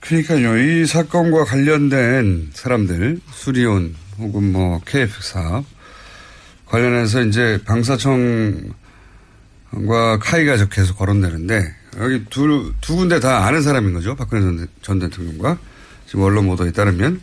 그러니까요. 0.00 0.58
이 0.58 0.86
사건과 0.86 1.44
관련된 1.44 2.50
사람들, 2.52 3.20
수리온 3.32 3.94
혹은 4.18 4.52
뭐 4.52 4.80
KF 4.86 5.22
사업 5.22 5.64
관련해서 6.66 7.22
이제 7.22 7.58
방사청 7.66 8.72
과 9.86 10.18
카이가 10.18 10.56
계속 10.68 10.98
거론되는데 10.98 11.74
여기 11.98 12.24
두, 12.28 12.72
두 12.80 12.96
군데 12.96 13.20
다 13.20 13.46
아는 13.46 13.62
사람인 13.62 13.92
거죠. 13.92 14.16
박근혜 14.16 14.42
전, 14.42 14.68
전 14.82 14.98
대통령과 14.98 15.58
지금 16.06 16.24
언론 16.24 16.46
보도에 16.46 16.72
따르면 16.72 17.20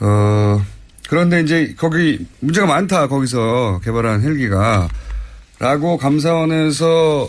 어 0.00 0.64
그런데 1.08 1.40
이제 1.42 1.74
거기 1.76 2.26
문제가 2.40 2.66
많다 2.66 3.08
거기서 3.08 3.80
개발한 3.84 4.22
헬기가 4.22 4.88
라고 5.58 5.98
감사원에서 5.98 7.28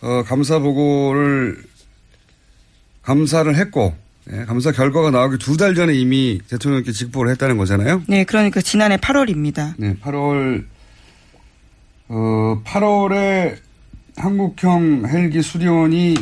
어, 0.00 0.22
감사 0.24 0.60
보고를 0.60 1.60
감사를 3.02 3.52
했고 3.56 3.96
예, 4.32 4.44
감사 4.44 4.70
결과가 4.70 5.10
나오기 5.10 5.38
두 5.38 5.56
달 5.56 5.74
전에 5.74 5.94
이미 5.94 6.40
대통령께 6.48 6.92
직보를 6.92 7.32
했다는 7.32 7.56
거잖아요. 7.56 8.02
네, 8.06 8.24
그러니까 8.24 8.60
지난해 8.60 8.96
8월입니다. 8.98 9.74
네, 9.78 9.96
8월 10.02 10.64
어 12.08 12.62
8월에 12.64 13.56
한국형 14.16 15.04
헬기 15.08 15.42
수리원이 15.42 16.16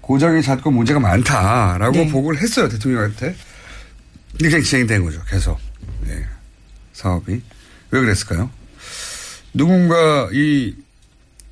고장이 0.00 0.42
잦고 0.42 0.70
문제가 0.70 1.00
많다라고 1.00 1.92
네. 1.92 2.08
보고를 2.10 2.40
했어요 2.40 2.68
대통령한테. 2.68 3.34
근데 4.32 4.48
그냥 4.50 4.62
진행된 4.62 5.04
거죠 5.04 5.20
계속 5.28 5.58
네, 6.02 6.24
사업이 6.92 7.40
왜 7.90 8.00
그랬을까요? 8.00 8.50
누군가 9.54 10.28
이 10.32 10.74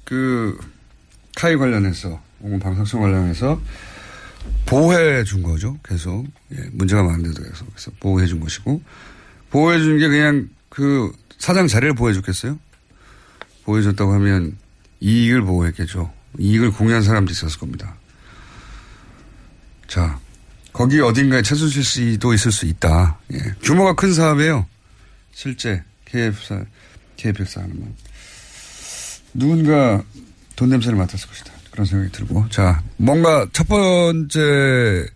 그 0.04 0.58
카이 1.34 1.56
관련해서 1.56 2.20
혹은 2.42 2.58
방사청 2.58 3.00
관련해서 3.00 3.58
보호해 4.66 5.24
준 5.24 5.42
거죠. 5.42 5.78
계속. 5.82 6.26
예, 6.52 6.58
문제가 6.72 7.02
많은데도 7.02 7.42
계속. 7.42 7.66
그래서 7.72 7.90
보호해 8.00 8.26
준 8.26 8.38
것이고. 8.40 8.82
보호해 9.50 9.78
준 9.78 9.98
게 9.98 10.08
그냥 10.08 10.50
그 10.68 11.10
사장 11.38 11.66
자리를 11.68 11.94
보호해 11.94 12.12
줬겠어요? 12.12 12.58
보호해 13.64 13.82
줬다고 13.82 14.12
하면 14.14 14.56
이익을 15.00 15.42
보호했겠죠. 15.42 16.12
이익을 16.38 16.72
공유한 16.72 17.02
사람도 17.02 17.32
있었을 17.32 17.58
겁니다. 17.58 17.94
자, 19.86 20.18
거기 20.72 21.00
어딘가에 21.00 21.42
최순실 21.42 21.84
씨도 21.84 22.34
있을 22.34 22.50
수 22.50 22.66
있다. 22.66 23.18
예. 23.32 23.38
규모가 23.62 23.94
큰 23.94 24.12
사업이에요. 24.12 24.66
실제 25.32 25.82
KF사, 26.04 26.64
KF사 27.16 27.62
하는 27.62 27.78
건. 27.80 27.94
누군가 29.34 30.02
돈 30.56 30.70
냄새를 30.70 30.98
맡았을 30.98 31.28
것이다. 31.28 31.52
그런 31.70 31.86
생각이 31.86 32.12
들고. 32.12 32.48
자, 32.50 32.82
뭔가 32.96 33.46
첫 33.52 33.66
번째 33.68 35.06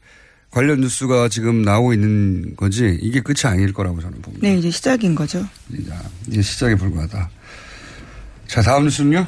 관련 0.50 0.80
뉴스가 0.80 1.28
지금 1.28 1.62
나오고 1.62 1.92
있는 1.92 2.56
거지 2.56 2.98
이게 3.00 3.20
끝이 3.20 3.40
아닐 3.44 3.72
거라고 3.72 4.00
저는 4.00 4.20
봅니다. 4.22 4.46
네, 4.46 4.56
이제 4.56 4.70
시작인 4.70 5.14
거죠. 5.14 5.46
이제 6.26 6.42
시작에 6.42 6.74
불과하다. 6.74 7.30
자, 8.48 8.62
다음 8.62 8.84
뉴스는요? 8.84 9.26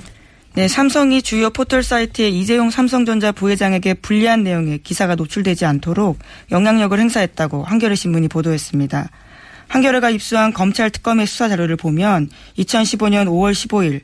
네, 0.54 0.66
삼성이 0.66 1.22
주요 1.22 1.50
포털 1.50 1.82
사이트에 1.82 2.28
이재용 2.28 2.70
삼성전자 2.70 3.30
부회장에게 3.30 3.94
불리한 3.94 4.42
내용의 4.42 4.78
기사가 4.78 5.14
노출되지 5.14 5.64
않도록 5.64 6.18
영향력을 6.50 6.98
행사했다고 6.98 7.62
한겨레 7.62 7.94
신문이 7.94 8.28
보도했습니다. 8.28 9.10
한겨레가 9.68 10.10
입수한 10.10 10.52
검찰 10.52 10.90
특검의 10.90 11.26
수사 11.26 11.48
자료를 11.48 11.76
보면 11.76 12.30
2015년 12.58 13.26
5월 13.26 13.52
15일 13.52 14.00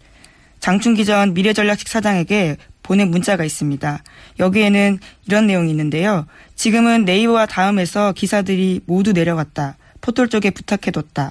장충기 0.61 1.05
전 1.05 1.35
미래전략식 1.35 1.88
사장에게 1.88 2.59
보낸 2.83 3.11
문자가 3.11 3.44
있습니다. 3.44 4.05
여기에는 4.38 4.98
이런 5.26 5.46
내용이 5.48 5.70
있는데요. 5.70 6.26
지금은 6.55 7.05
네이버와 7.05 7.46
다음에서 7.46 8.12
기사들이 8.12 8.83
모두 8.87 9.12
내려갔다. 9.12 9.76
포털 10.00 10.29
쪽에 10.29 10.50
부탁해뒀다. 10.50 11.31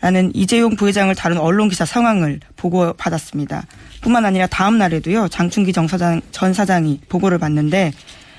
라는 0.00 0.30
이재용 0.34 0.76
부회장을 0.76 1.14
다룬 1.14 1.38
언론 1.38 1.68
기사 1.68 1.84
상황을 1.84 2.40
보고 2.56 2.92
받았습니다. 2.94 3.66
뿐만 4.00 4.24
아니라 4.24 4.46
다음 4.46 4.78
날에도요. 4.78 5.28
장충기 5.28 5.72
정 5.72 5.86
사장, 5.86 6.22
전 6.30 6.54
사장이 6.54 7.00
보고를 7.08 7.38
받는데 7.38 7.92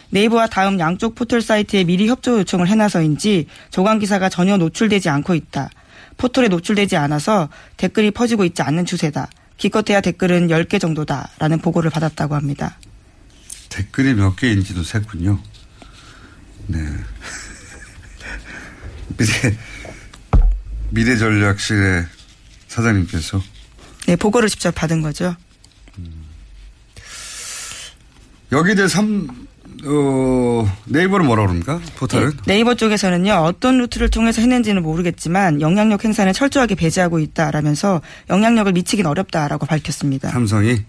네이버와 0.10 0.48
다음 0.48 0.80
양쪽 0.80 1.16
포털 1.16 1.42
사이트에 1.42 1.84
미리 1.84 2.08
협조 2.08 2.40
요청을 2.40 2.68
해놔서인지 2.68 3.48
조간 3.70 4.00
기사가 4.00 4.30
전혀 4.30 4.58
노출되지 4.58 5.10
않고 5.10 5.36
있다. 5.36 5.70
포털에 6.18 6.48
노출되지 6.48 6.98
않아서 6.98 7.50
댓글이 7.78 8.12
퍼지고 8.12 8.44
있지 8.46 8.62
않는 8.62 8.86
추세다. 8.86 9.30
기껏해야 9.58 10.02
댓글은 10.02 10.48
10개 10.48 10.82
정도다라는 10.82 11.60
보고를 11.60 11.92
받았다고 11.92 12.36
합니다. 12.36 12.78
댓글이 13.70 14.16
몇 14.16 14.36
개인지도 14.36 14.84
셌군요. 14.84 15.40
네. 16.68 16.80
미래전략실의 20.92 22.06
사장님께서 22.68 23.42
네, 24.08 24.16
보고를 24.16 24.50
직접 24.50 24.74
받은 24.76 25.02
거죠. 25.02 25.36
여기에 28.52 28.76
대해 28.76 28.88
삼, 28.88 29.28
어, 29.86 30.78
네이버는 30.86 31.26
뭐라 31.26 31.44
그럽니까? 31.44 31.80
포털은? 31.96 32.34
네, 32.46 32.60
이버 32.60 32.76
쪽에서는요 32.76 33.34
어떤 33.34 33.78
루트를 33.78 34.10
통해서 34.10 34.42
했는지는 34.42 34.84
모르겠지만 34.84 35.62
영향력 35.62 36.04
행사는 36.04 36.32
철저하게 36.34 36.76
배제하고 36.76 37.20
있다라면서 37.20 38.02
영향력을 38.30 38.72
미치긴 38.74 39.06
어렵다라고 39.06 39.66
밝혔습니다. 39.66 40.30
삼성이? 40.30 40.84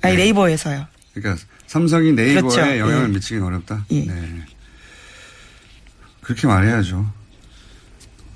아니 0.00 0.16
네 0.16 0.28
이버에서요. 0.28 0.86
그러니까 1.14 1.44
삼성이 1.66 2.12
네이버에 2.12 2.40
그렇죠. 2.40 2.60
영향을 2.60 3.08
예. 3.08 3.12
미치긴 3.14 3.42
어렵다? 3.42 3.84
예. 3.90 4.06
네. 4.06 4.42
그렇게 6.20 6.46
말해야죠. 6.46 7.10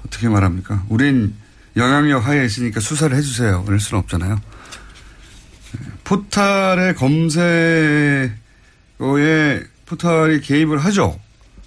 어떻게 0.06 0.28
말합니까? 0.28 0.84
우린 0.88 1.34
영향력 1.76 2.26
하에 2.26 2.44
있으니까 2.44 2.80
수사를 2.80 3.16
해주세요. 3.16 3.64
이럴 3.66 3.80
수는 3.80 4.02
없잖아요. 4.02 4.34
네. 5.72 5.80
포탈의 6.04 6.94
검색어에 6.94 8.32
포탈이 9.86 10.40
개입을 10.40 10.78
하죠. 10.78 11.18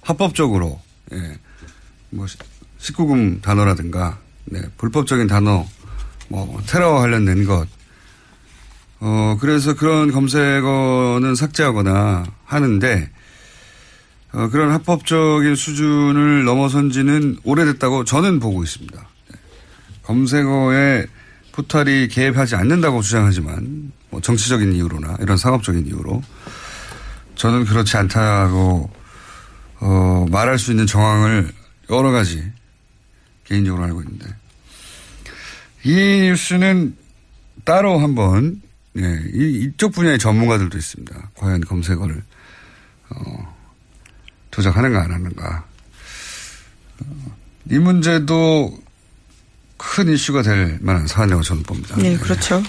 합법적으로. 0.02 0.80
예. 1.12 1.38
뭐, 2.10 2.26
19금 2.78 3.42
단어라든가, 3.42 4.18
네. 4.44 4.62
불법적인 4.78 5.26
단어, 5.26 5.66
뭐, 6.28 6.60
테러 6.66 6.94
관련된 6.94 7.44
것. 7.44 7.66
어, 9.00 9.36
그래서 9.40 9.74
그런 9.74 10.10
검색어는 10.12 11.34
삭제하거나 11.34 12.24
하는데, 12.44 13.10
어, 14.36 14.50
그런 14.50 14.70
합법적인 14.70 15.54
수준을 15.54 16.44
넘어선 16.44 16.90
지는 16.90 17.38
오래됐다고 17.42 18.04
저는 18.04 18.38
보고 18.38 18.62
있습니다. 18.62 19.08
네. 19.30 19.38
검색어에 20.02 21.06
포탈이 21.52 22.08
개입하지 22.08 22.54
않는다고 22.54 23.00
주장하지만, 23.00 23.92
뭐 24.10 24.20
정치적인 24.20 24.74
이유로나 24.74 25.16
이런 25.20 25.38
상업적인 25.38 25.86
이유로, 25.86 26.22
저는 27.36 27.64
그렇지 27.64 27.96
않다고, 27.96 28.90
어, 29.80 30.26
말할 30.30 30.58
수 30.58 30.70
있는 30.70 30.86
정황을 30.86 31.50
여러 31.88 32.10
가지 32.10 32.44
개인적으로 33.44 33.84
알고 33.84 34.02
있는데, 34.02 34.26
이 35.82 35.94
뉴스는 35.94 36.94
따로 37.64 37.98
한번 37.98 38.60
예, 38.98 39.22
이, 39.32 39.62
이쪽 39.62 39.92
분야의 39.92 40.18
전문가들도 40.18 40.76
있습니다. 40.76 41.30
과연 41.36 41.62
검색어를 41.62 42.22
어, 43.10 43.55
조작하는가 44.56 45.02
안 45.02 45.12
하는가. 45.12 45.64
어, 47.00 47.36
이 47.70 47.78
문제도 47.78 48.78
큰 49.76 50.08
이슈가 50.08 50.40
될 50.40 50.78
만한 50.80 51.06
사안이라고 51.06 51.42
저는 51.42 51.62
봅니다. 51.62 51.94
네, 51.96 52.16
그렇죠. 52.16 52.62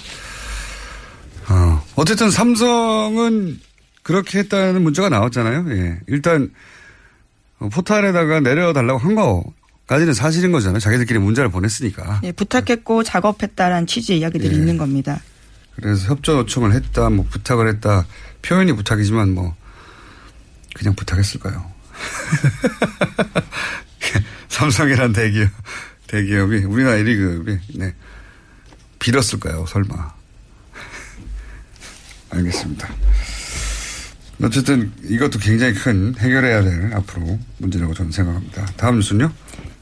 어, 1.48 1.86
어쨌든 1.96 2.30
삼성은 2.30 3.62
그렇게 4.04 4.40
했다는 4.40 4.82
문제가 4.82 5.08
나왔잖아요. 5.08 5.66
예. 5.70 6.00
일단 6.08 6.52
어, 7.60 7.70
포탈에다가 7.70 8.42
내려달라고 8.42 9.00
한 9.00 9.16
거까지는 9.16 10.14
사실인 10.14 10.52
거잖아요. 10.52 10.80
자기들끼리 10.80 11.20
문자를 11.20 11.50
보냈으니까. 11.50 12.20
예, 12.24 12.34
부탁했고 12.34 13.04
작업했다라는 13.04 13.88
취지의 13.88 14.20
이야기들이 14.20 14.54
예. 14.54 14.60
있는 14.60 14.78
겁니다. 14.78 15.22
그래서 15.78 16.10
협조 16.10 16.40
요청을 16.40 16.74
했다, 16.74 17.10
뭐 17.10 17.26
부탁을 17.30 17.70
했다. 17.70 18.06
표현이 18.42 18.74
부탁이지만 18.74 19.34
뭐 19.34 19.56
그냥 20.76 20.96
부탁했을까요? 20.96 21.77
삼성이란 24.50 25.14
대기업, 25.14 25.50
대기업이 26.08 26.66
우리나라 26.66 26.98
1위 26.98 27.18
기업이 27.18 27.58
네. 27.78 27.94
빌었을까요? 29.00 29.66
설마. 29.68 29.96
알겠습니다. 32.32 32.90
어쨌든 34.44 34.92
이것도 35.04 35.40
굉장히 35.40 35.74
큰 35.74 36.16
해결해야 36.18 36.64
될 36.64 36.94
앞으로 36.94 37.40
문제라고 37.58 37.94
저는 37.94 38.12
생각합니다. 38.12 38.66
다음 38.78 38.96
뉴스는요? 38.96 39.32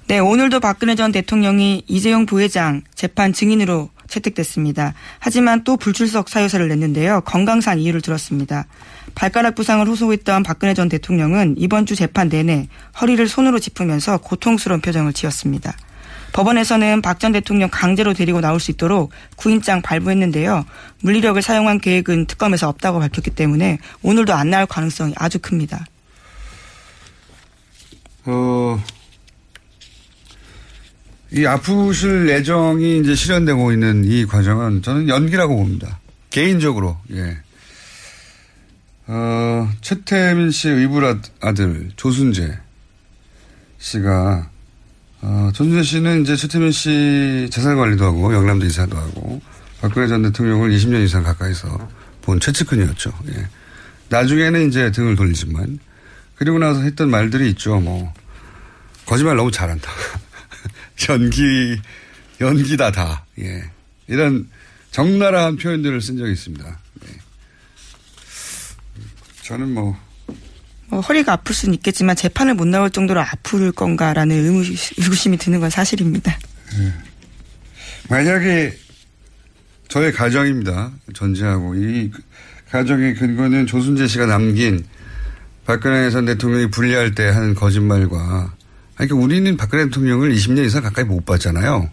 네, 0.08 0.20
오늘도 0.20 0.60
박근혜 0.60 0.96
전 0.96 1.12
대통령이 1.12 1.84
이재용 1.88 2.26
부회장 2.26 2.84
재판 2.94 3.34
증인으로 3.34 3.90
채택됐습니다. 4.08 4.94
하지만 5.20 5.64
또 5.64 5.78
불출석 5.78 6.30
사유서를 6.30 6.68
냈는데요. 6.68 7.22
건강상 7.22 7.80
이유를 7.80 8.02
들었습니다. 8.02 8.68
발가락 9.16 9.56
부상을 9.56 9.88
호소했던 9.88 10.44
박근혜 10.44 10.74
전 10.74 10.90
대통령은 10.90 11.56
이번 11.58 11.86
주 11.86 11.96
재판 11.96 12.30
내내 12.30 12.68
허리를 13.02 13.28
손으로 13.28 13.60
짚으면서 13.60 14.18
고통스러운 14.20 14.82
표정을 14.82 15.14
지었습니다. 15.14 15.76
법원에서는 16.34 17.02
박 17.02 17.20
전 17.20 17.32
대통령 17.32 17.70
강제로 17.72 18.14
데리고 18.14 18.42
나올 18.42 18.60
수 18.60 18.72
있도록 18.72 19.12
구인장 19.38 19.82
발부했는데요. 19.82 20.66
물리력을 21.02 21.42
사용한 21.42 21.80
계획은 21.80 22.26
특검에서 22.26 22.68
없다고 22.68 23.00
밝혔기 23.00 23.32
때문에 23.32 23.80
오늘도 24.04 24.34
안 24.34 24.50
나올 24.50 24.66
가능성이 24.66 25.14
아주 25.16 25.40
큽니다. 25.40 25.86
어, 28.26 28.84
이 31.32 31.46
아프실 31.46 32.28
예정이 32.28 33.00
이제 33.00 33.16
실현되고 33.16 33.72
있는 33.72 34.04
이 34.04 34.26
과정은 34.26 34.82
저는 34.82 35.08
연기라고 35.08 35.56
봅니다. 35.56 36.00
개인적으로, 36.32 36.98
예. 37.14 37.38
어, 39.08 39.72
최태민 39.82 40.50
씨의 40.50 40.76
의불 40.76 41.20
아들, 41.40 41.92
조순재 41.96 42.58
씨가, 43.78 44.50
어, 45.22 45.50
조순재 45.54 45.84
씨는 45.84 46.24
이제 46.24 46.36
최태민 46.36 46.72
씨 46.72 47.48
재산 47.52 47.78
관리도 47.78 48.04
하고, 48.04 48.34
영남도 48.34 48.66
이사도 48.66 48.98
하고, 48.98 49.42
박근혜 49.80 50.08
전 50.08 50.24
대통령을 50.24 50.72
20년 50.72 51.06
이상 51.06 51.24
가까이서 51.24 51.90
본 52.24 52.40
최측근이었죠. 52.40 53.12
예. 53.36 53.48
나중에는 54.10 54.68
이제 54.68 54.92
등을 54.92 55.16
돌리지만, 55.16 55.80
그리고 56.36 56.58
나서 56.58 56.82
했던 56.82 57.12
말들이 57.12 57.50
있죠. 57.52 57.80
뭐, 57.80 58.12
거짓말 59.06 59.36
너무 59.36 59.52
잘한다. 59.52 59.92
연기, 61.10 61.80
연기다, 62.42 62.92
다. 62.92 63.26
예. 63.40 63.70
이런 64.08 64.50
적나라한 64.90 65.58
표현들을 65.58 66.02
쓴 66.02 66.18
적이 66.18 66.32
있습니다. 66.32 66.80
예. 69.46 69.48
저는 69.48 69.74
뭐, 69.74 69.96
뭐 70.88 71.02
허리가 71.02 71.34
아플 71.34 71.54
수는 71.54 71.76
있겠지만 71.76 72.16
재판을 72.16 72.56
못 72.56 72.68
나올 72.68 72.90
정도로 72.90 73.22
아플 73.22 73.72
건가라는 73.72 74.36
의무- 74.36 74.64
의구심 74.98 75.34
이 75.34 75.38
드는 75.38 75.60
건 75.60 75.70
사실입니다. 75.70 76.38
만약에 78.10 78.76
저의 79.88 80.12
가정입니다. 80.12 80.92
전제하고 81.14 81.76
이 81.76 82.12
가정의 82.72 83.14
근거는 83.16 83.68
조순재 83.68 84.08
씨가 84.08 84.26
남긴 84.26 84.84
박근혜 85.66 86.10
전 86.10 86.26
대통령이 86.26 86.70
분리할 86.70 87.16
때 87.16 87.28
하는 87.28 87.56
거짓말과 87.56 88.54
아니, 88.98 89.08
그러니까 89.10 89.16
우리는 89.16 89.58
박근혜 89.58 89.86
대통령을 89.86 90.34
20년 90.34 90.66
이상 90.66 90.84
가까이 90.84 91.04
못 91.06 91.26
봤잖아요. 91.26 91.90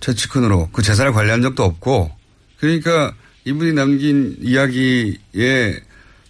최측근으로 0.00 0.68
그 0.72 0.82
재산을 0.82 1.12
관리한 1.12 1.42
적도 1.42 1.64
없고 1.64 2.10
그러니까 2.58 3.14
이분이 3.44 3.72
남긴 3.72 4.36
이야기에 4.40 5.80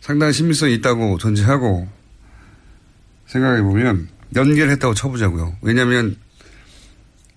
상당한 0.05 0.35
신빙성이 0.35 0.75
있다고 0.75 1.17
전제하고 1.17 1.89
생각해 3.27 3.63
보면 3.63 4.07
연계를 4.37 4.71
했다고 4.73 4.93
쳐보자고요. 4.93 5.57
왜냐하면 5.63 6.17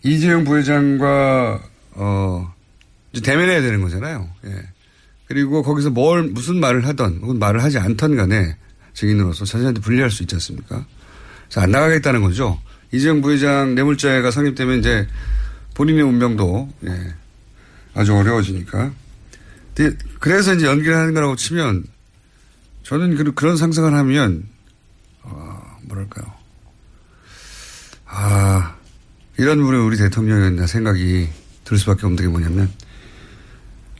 이재용 0.03 0.43
부회장과 0.43 1.62
어 1.91 2.53
대면해야 3.23 3.62
되는 3.62 3.82
거잖아요. 3.82 4.30
예. 4.47 4.67
그리고 5.30 5.63
거기서 5.63 5.91
뭘 5.91 6.23
무슨 6.23 6.60
말을 6.60 6.86
하던 6.88 7.19
혹은 7.21 7.39
말을 7.39 7.63
하지 7.63 7.77
않던 7.77 8.17
간에 8.17 8.58
증인으로서 8.93 9.45
자신한테 9.45 9.80
불리할 9.80 10.12
수 10.12 10.23
있지 10.23 10.36
않습니까? 10.36 10.86
그래서 11.45 11.62
안 11.62 11.71
나가겠다는 11.71 12.21
거죠. 12.21 12.60
이재용 12.91 13.21
부회장 13.21 13.75
뇌물죄가 13.75 14.30
성립되면 14.30 14.80
이제 14.80 15.08
본인의 15.73 16.03
운명도 16.03 16.69
예, 16.88 17.13
아주 17.93 18.13
어려워지니까. 18.13 18.91
그래서 20.19 20.53
이제 20.53 20.65
연기를 20.65 20.97
하는 20.97 21.13
거라고 21.13 21.38
치면 21.38 21.86
저는 22.88 23.15
그- 23.15 23.34
그런 23.34 23.58
상상을 23.58 23.93
하면 23.93 24.43
어, 25.23 25.78
뭐랄까요. 25.84 26.26
아 28.06 28.76
이런 29.38 29.62
분이 29.62 29.78
우리 29.78 29.97
대통령이었나 29.97 30.67
생각이 30.67 31.28
들 31.65 31.78
수밖에 31.78 32.06
없는 32.06 32.23
게 32.23 32.30
뭐냐면 32.30 32.71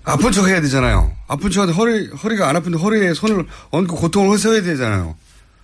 아픈 0.04 0.32
척 0.32 0.48
해야 0.48 0.62
되잖아요. 0.62 1.14
아픈 1.28 1.52
척 1.52 1.62
하는데 1.64 1.78
허리 1.78 2.08
허리가 2.08 2.48
안 2.48 2.56
아픈데 2.56 2.78
허리에 2.78 3.14
손을 3.14 3.46
얹고 3.72 3.98
고통을 3.98 4.30
호소해야 4.30 4.62
되잖아요. 4.62 5.18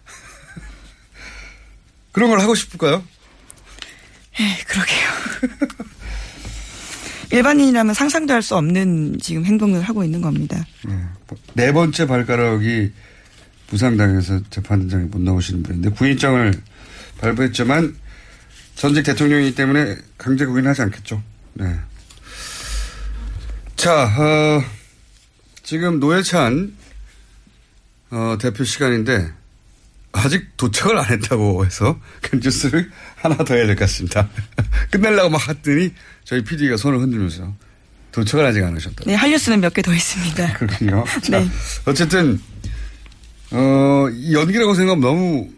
그런 2.12 2.30
걸 2.30 2.42
하고 2.42 2.54
싶을까요? 2.56 3.02
에이, 4.40 4.58
그러게요. 4.68 5.10
일반인이라면 7.32 7.94
상상도 7.96 8.34
할 8.34 8.42
수 8.44 8.56
없는 8.58 9.18
지금 9.22 9.46
행동을 9.46 9.82
하고 9.82 10.04
있는 10.04 10.22
겁니다. 10.22 10.64
네 11.54 11.72
번째 11.72 12.06
발가락이 12.06 12.92
부상당해서 13.74 14.40
재판장에 14.52 15.06
못 15.06 15.20
나오시는 15.20 15.64
분인데 15.64 15.90
구인장을 15.90 16.54
발부했지만 17.18 17.96
전직 18.76 19.02
대통령이기 19.04 19.56
때문에 19.56 19.98
강제 20.20 20.46
구인하지 20.46 20.84
않겠죠. 20.84 21.24
네. 21.56 21.80
자, 23.76 24.04
어, 24.04 24.64
지금 25.64 26.00
노회찬 26.00 26.76
어, 28.12 28.38
대표 28.40 28.64
시간인데 28.64 29.32
아직 30.12 30.56
도착을 30.56 30.96
안 31.00 31.06
했다고 31.06 31.66
해서 31.66 32.00
그 32.22 32.36
뉴스를 32.36 32.92
하나 33.16 33.38
더 33.38 33.56
해야 33.56 33.66
될 33.66 33.76
것 33.76 33.86
같습니다. 33.86 34.30
끝내려고 34.92 35.32
막 35.32 35.48
했더니 35.50 35.92
저희 36.26 36.44
PD가 36.44 36.78
손을 36.78 37.00
흔들면서 37.00 37.52
도착을 38.12 38.46
아직 38.46 38.64
안 38.64 38.76
하셨다. 38.76 39.04
네, 39.08 39.16
할 39.16 39.32
뉴스는 39.32 39.62
몇 39.62 39.74
개 39.74 39.82
더 39.82 39.92
있습니다. 39.92 40.54
그렇군요. 40.60 41.04
자, 41.24 41.40
네. 41.40 41.50
어쨌든 41.86 42.40
어, 43.54 44.10
이 44.12 44.34
연기라고 44.34 44.74
생각하면 44.74 45.02
너무 45.02 45.50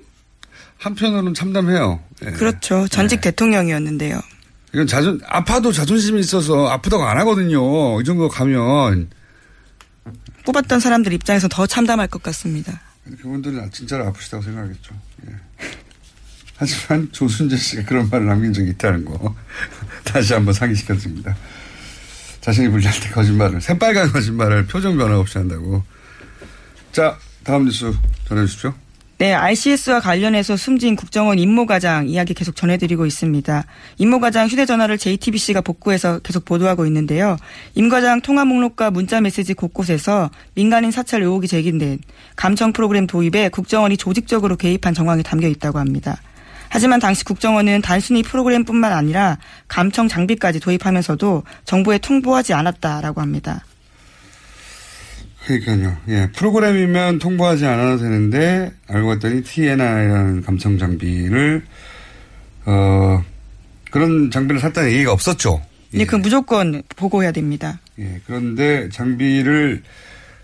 한편으로는 0.78 1.34
참담해요. 1.34 2.00
예. 2.26 2.32
그렇죠. 2.32 2.88
전직 2.90 3.22
대통령이었는데요. 3.22 4.22
이건 4.74 4.88
자존 4.88 5.22
아파도 5.26 5.72
자존심이 5.72 6.20
있어서 6.20 6.68
아프다고 6.68 7.04
안 7.06 7.18
하거든요. 7.20 8.02
이 8.02 8.04
정도 8.04 8.28
가면 8.28 9.10
뽑았던 10.46 10.80
사람들 10.80 11.14
입장에서 11.14 11.48
더 11.48 11.66
참담할 11.66 12.08
것 12.08 12.22
같습니다. 12.24 12.82
그분들은 13.22 13.72
진짜로 13.72 14.06
아프시다고 14.08 14.44
생각하겠죠. 14.44 14.94
예. 15.30 15.36
하지만 16.58 17.10
조순재 17.12 17.56
씨가 17.56 17.84
그런 17.86 18.10
말을 18.10 18.26
남긴 18.28 18.54
적이 18.54 18.72
있다는 18.72 19.06
거 19.06 19.36
다시 20.04 20.34
한번 20.34 20.54
상기시켜드립니다. 20.54 21.36
자신이 22.42 22.70
불리할 22.70 23.00
때 23.00 23.10
거짓말을 23.10 23.62
새빨간 23.62 24.12
거짓말을 24.12 24.68
표정 24.68 24.98
변화 24.98 25.18
없이 25.18 25.38
한다고. 25.38 25.84
자 26.92 27.18
다음 27.46 27.66
뉴스 27.66 27.94
전해주십시오. 28.28 28.74
네, 29.18 29.34
RCS와 29.34 30.02
관련해서 30.02 30.58
숨진 30.58 30.98
국정원 30.98 31.40
임모과장 31.40 32.10
이야기 32.10 32.34
계속 32.34 32.54
전해드리고 32.58 33.06
있습니다. 33.06 33.64
임모과장 33.98 34.48
휴대전화를 34.50 34.98
JTBC가 34.98 35.62
복구해서 35.62 36.20
계속 36.20 36.44
보도하고 36.44 36.86
있는데요. 36.88 37.38
임 37.76 37.88
과장 37.88 38.20
통화 38.20 38.44
목록과 38.44 38.92
문자 38.92 39.22
메시지 39.22 39.54
곳곳에서 39.54 40.32
민간인 40.54 40.92
사찰 40.92 41.22
의혹이 41.22 41.48
제기된 41.48 42.00
감청 42.36 42.74
프로그램 42.74 43.08
도입에 43.08 43.48
국정원이 43.48 43.96
조직적으로 43.96 44.58
개입한 44.58 44.94
정황이 44.94 45.24
담겨 45.24 45.48
있다고 45.48 45.80
합니다. 45.80 46.20
하지만 46.68 47.00
당시 47.00 47.24
국정원은 47.24 47.82
단순히 47.84 48.22
프로그램뿐만 48.22 48.92
아니라 48.92 49.38
감청 49.70 50.10
장비까지 50.10 50.60
도입하면서도 50.60 51.44
정부에 51.64 52.00
통보하지 52.00 52.54
않았다라고 52.54 53.22
합니다. 53.22 53.64
그러니까요. 55.46 55.98
예. 56.10 56.30
프로그램이면 56.34 57.20
통보하지 57.20 57.66
않아도 57.66 57.98
되는데, 58.02 58.72
알고 58.88 59.08
봤더니 59.10 59.44
TNI라는 59.44 60.42
감청 60.42 60.78
장비를, 60.78 61.64
어, 62.66 63.24
그런 63.92 64.32
장비를 64.32 64.60
샀다는 64.60 64.92
얘기가 64.92 65.12
없었죠. 65.12 65.62
네, 65.92 66.06
그 66.06 66.16
무조건 66.16 66.82
보고해야 66.96 67.32
됩니다. 67.32 67.80
예. 68.00 68.20
그런데 68.26 68.90
장비를 68.90 69.84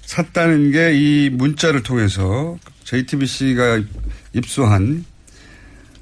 샀다는 0.02 0.72
게 0.72 0.94
이 0.94 1.30
문자를 1.32 1.84
통해서 1.84 2.58
JTBC가 2.84 3.82
입수한, 4.34 5.04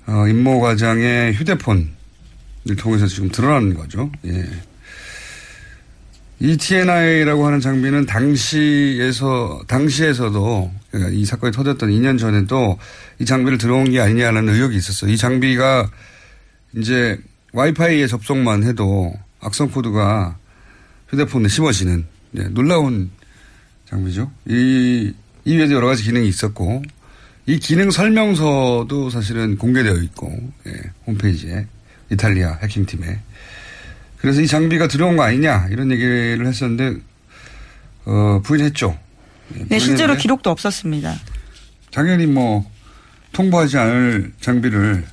어, 0.08 0.28
임모 0.28 0.60
과장의 0.60 1.34
휴대폰을 1.34 1.88
통해서 2.78 3.08
지금 3.08 3.30
드러나는 3.30 3.74
거죠. 3.76 4.12
예. 4.26 4.46
이 6.42 6.56
TNI라고 6.56 7.46
하는 7.46 7.60
장비는 7.60 8.06
당시에서, 8.06 9.62
당시에서도, 9.68 10.72
그러니까 10.90 11.12
이 11.12 11.26
사건이 11.26 11.52
터졌던 11.52 11.90
2년 11.90 12.18
전에도 12.18 12.80
이 13.20 13.26
장비를 13.26 13.58
들어온 13.58 13.92
게 13.92 14.00
아니냐는 14.00 14.48
의혹이 14.48 14.78
있었어요. 14.78 15.12
이 15.12 15.18
장비가 15.18 15.90
이제 16.78 17.20
와이파이에 17.52 18.08
접속만 18.08 18.64
해도 18.64 19.14
악성 19.42 19.70
코드가 19.70 20.38
휴대폰에 21.10 21.50
심어지는 21.50 22.06
예, 22.38 22.44
놀라운 22.44 23.10
장비죠. 23.90 24.32
이, 24.48 25.12
이외에도 25.44 25.74
여러 25.74 25.88
가지 25.88 26.04
기능이 26.04 26.28
있었고, 26.28 26.84
이 27.48 27.60
기능 27.60 27.92
설명서도 27.92 29.10
사실은 29.10 29.58
공개되어 29.58 29.96
있고, 29.96 30.32
예, 30.68 30.72
홈페이지에, 31.06 31.66
이탈리아 32.12 32.60
해킹팀에. 32.62 33.20
그래서 34.22 34.42
이 34.42 34.48
장비가 34.48 34.88
들어온 34.88 35.16
거 35.16 35.24
아니냐 35.24 35.68
이런 35.70 35.92
얘기를 35.92 36.46
했었는데 36.46 37.02
어, 38.06 38.42
부인했죠. 38.44 38.98
네, 39.70 39.80
실제로 39.80 40.16
기록도 40.16 40.50
없었습니다. 40.50 41.16
당연히 41.92 42.26
뭐 42.26 42.70
통보하지 43.32 43.78
않을 43.78 44.34
장비를 44.42 45.06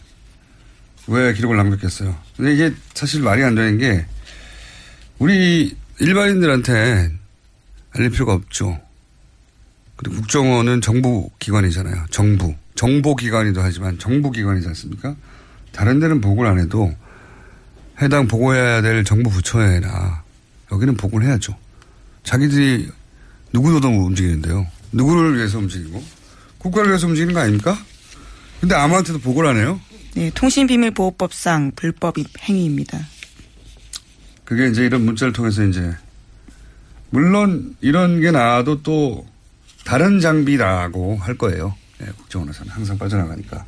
왜 1.09 1.33
기록을 1.33 1.57
남겼겠어요. 1.57 2.17
근데 2.37 2.55
이게 2.55 2.75
사실 2.95 3.23
말이 3.23 3.43
안 3.43 3.55
되는 3.55 3.79
게 3.79 4.05
우리 5.19 5.75
일반인들한테 6.01 7.11
알릴 7.93 8.11
필요가 8.11 8.35
없죠. 8.35 8.79
그리고 9.97 10.17
국정원은 10.17 10.81
정부 10.81 11.31
기관이잖아요. 11.39 12.07
정부. 12.11 12.55
정보기관이도 12.75 13.63
하지만 13.63 13.99
정부기관이지 13.99 14.69
않습니까? 14.69 15.17
다른 15.73 15.99
데는 16.01 16.21
보고를 16.21 16.51
안 16.51 16.59
해도 16.59 16.95
해당 18.01 18.27
보고해야 18.27 18.83
될 18.83 19.05
정부 19.05 19.31
부처에나 19.31 20.23
여기는 20.73 20.97
보고를 20.97 21.27
해야죠. 21.27 21.57
자기들이 22.25 22.91
누구 23.53 23.71
노동 23.71 24.05
움직이는데요. 24.05 24.67
누구를 24.93 25.37
위해서 25.37 25.59
움직이고 25.59 26.03
국가를 26.59 26.91
위해서 26.91 27.07
움직이는 27.07 27.35
거 27.35 27.41
아닙니까? 27.41 27.79
근데 28.61 28.75
아무한테도 28.75 29.21
보고를 29.21 29.51
안 29.51 29.57
해요. 29.57 29.81
네, 30.15 30.31
통신비밀보호법상 30.35 31.73
불법 31.77 32.17
행위입니다. 32.41 32.99
그게 34.45 34.69
이제 34.69 34.85
이런 34.85 35.05
문자를 35.05 35.33
통해서 35.33 35.65
이제 35.65 35.95
물론 37.11 37.77
이런 37.81 38.21
게 38.21 38.31
나와도 38.31 38.83
또 38.83 39.27
다른 39.85 40.21
장비라고 40.21 41.17
할 41.17 41.37
거예요. 41.37 41.75
네, 41.99 42.07
국정원에서는 42.17 42.73
항상 42.73 42.99
빠져나가니까. 42.99 43.65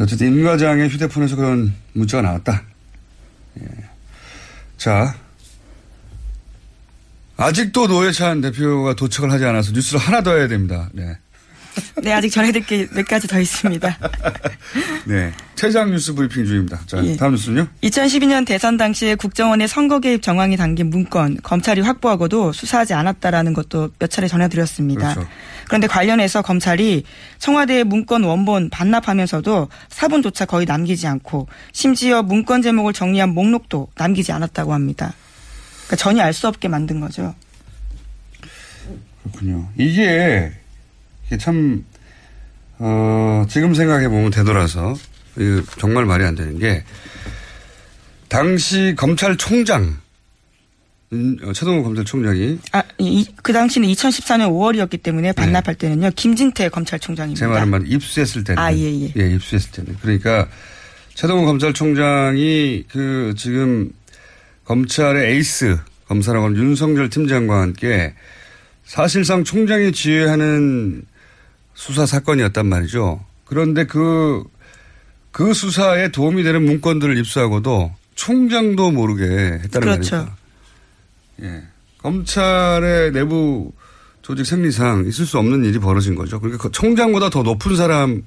어쨌든 0.00 0.28
임 0.28 0.44
과장의 0.44 0.88
휴대폰에서 0.88 1.36
그런 1.36 1.74
문자가 1.92 2.22
나왔다. 2.22 2.62
예. 3.60 3.66
자. 4.76 5.14
아직도 7.36 7.88
노회찬 7.88 8.40
대표가 8.40 8.94
도착을 8.94 9.30
하지 9.30 9.44
않아서 9.44 9.72
뉴스를 9.72 9.98
하나 10.00 10.22
더 10.22 10.36
해야 10.36 10.46
됩니다. 10.46 10.88
네. 10.92 11.16
네, 12.02 12.12
아직 12.12 12.30
전해드릴 12.30 12.66
게 12.66 12.88
몇 12.94 13.06
가지 13.06 13.26
더 13.26 13.40
있습니다. 13.40 13.98
네. 15.06 15.32
최장 15.54 15.90
뉴스 15.90 16.14
브리핑 16.14 16.44
중입니다. 16.44 16.80
자, 16.86 17.02
예. 17.04 17.16
다음 17.16 17.32
뉴스는요? 17.32 17.66
2012년 17.82 18.46
대선 18.46 18.76
당시에 18.76 19.14
국정원의 19.14 19.68
선거 19.68 20.00
개입 20.00 20.22
정황이 20.22 20.56
담긴 20.56 20.90
문건 20.90 21.38
검찰이 21.42 21.80
확보하고도 21.80 22.52
수사하지 22.52 22.94
않았다라는 22.94 23.54
것도 23.54 23.90
몇 23.98 24.10
차례 24.10 24.28
전해드렸습니다. 24.28 25.14
그렇죠. 25.14 25.28
그런데 25.66 25.86
관련해서 25.86 26.42
검찰이 26.42 27.04
청와대의 27.38 27.84
문건 27.84 28.24
원본 28.24 28.70
반납하면서도 28.70 29.68
사본조차 29.88 30.44
거의 30.44 30.66
남기지 30.66 31.06
않고 31.06 31.48
심지어 31.72 32.22
문건 32.22 32.62
제목을 32.62 32.92
정리한 32.92 33.30
목록도 33.30 33.88
남기지 33.96 34.32
않았다고 34.32 34.74
합니다. 34.74 35.14
그러니까 35.86 35.96
전혀 35.96 36.22
알 36.22 36.32
수 36.32 36.48
없게 36.48 36.68
만든 36.68 37.00
거죠. 37.00 37.34
그렇군요. 39.22 39.68
이게, 39.78 40.52
이게 41.26 41.38
참, 41.38 41.84
어, 42.78 43.46
지금 43.48 43.74
생각해보면 43.74 44.30
되돌아서, 44.30 44.94
정말 45.78 46.04
말이 46.04 46.24
안 46.24 46.34
되는 46.34 46.58
게, 46.58 46.84
당시 48.28 48.94
검찰총장, 48.96 49.96
음, 51.12 51.36
어, 51.44 51.52
최동훈 51.52 51.84
검찰총장이 51.84 52.58
아, 52.72 52.82
이, 52.98 53.24
그 53.42 53.52
당시는 53.52 53.86
2014년 53.88 54.48
5월이었기 54.50 55.02
때문에 55.02 55.32
반납할 55.32 55.76
때는요 55.76 56.10
김진태 56.16 56.70
검찰총장입니다. 56.70 57.38
제 57.38 57.46
말은 57.46 57.68
말 57.68 57.86
입수했을 57.86 58.42
때는. 58.42 58.60
아, 58.60 58.74
예, 58.74 59.12
예. 59.16 59.30
입수했을 59.34 59.70
때는. 59.70 59.96
그러니까 60.00 60.48
최동훈 61.14 61.46
검찰총장이 61.46 62.84
그 62.88 63.34
지금 63.36 63.92
검찰의 64.64 65.34
에이스 65.34 65.78
검사라고 66.08 66.46
하는 66.46 66.56
윤석열 66.56 67.08
팀장과 67.08 67.60
함께 67.60 68.14
사실상 68.84 69.44
총장이 69.44 69.92
지휘하는 69.92 71.04
수사 71.74 72.06
사건이었단 72.06 72.66
말이죠. 72.66 73.24
그런데 73.44 73.84
그, 73.84 74.44
그 75.30 75.52
수사에 75.52 76.08
도움이 76.08 76.42
되는 76.42 76.64
문건들을 76.64 77.16
입수하고도 77.18 77.92
총장도 78.14 78.92
모르게 78.92 79.24
했다는 79.64 79.80
그렇죠. 79.80 80.16
말이죠. 80.16 80.36
예. 81.42 81.62
검찰의 81.98 83.12
내부 83.12 83.72
조직 84.22 84.46
생리상 84.46 85.04
있을 85.06 85.26
수 85.26 85.38
없는 85.38 85.64
일이 85.64 85.78
벌어진 85.78 86.14
거죠. 86.14 86.40
그러니까 86.40 86.62
그 86.62 86.70
총장보다 86.70 87.30
더 87.30 87.42
높은 87.42 87.76
사람의 87.76 88.22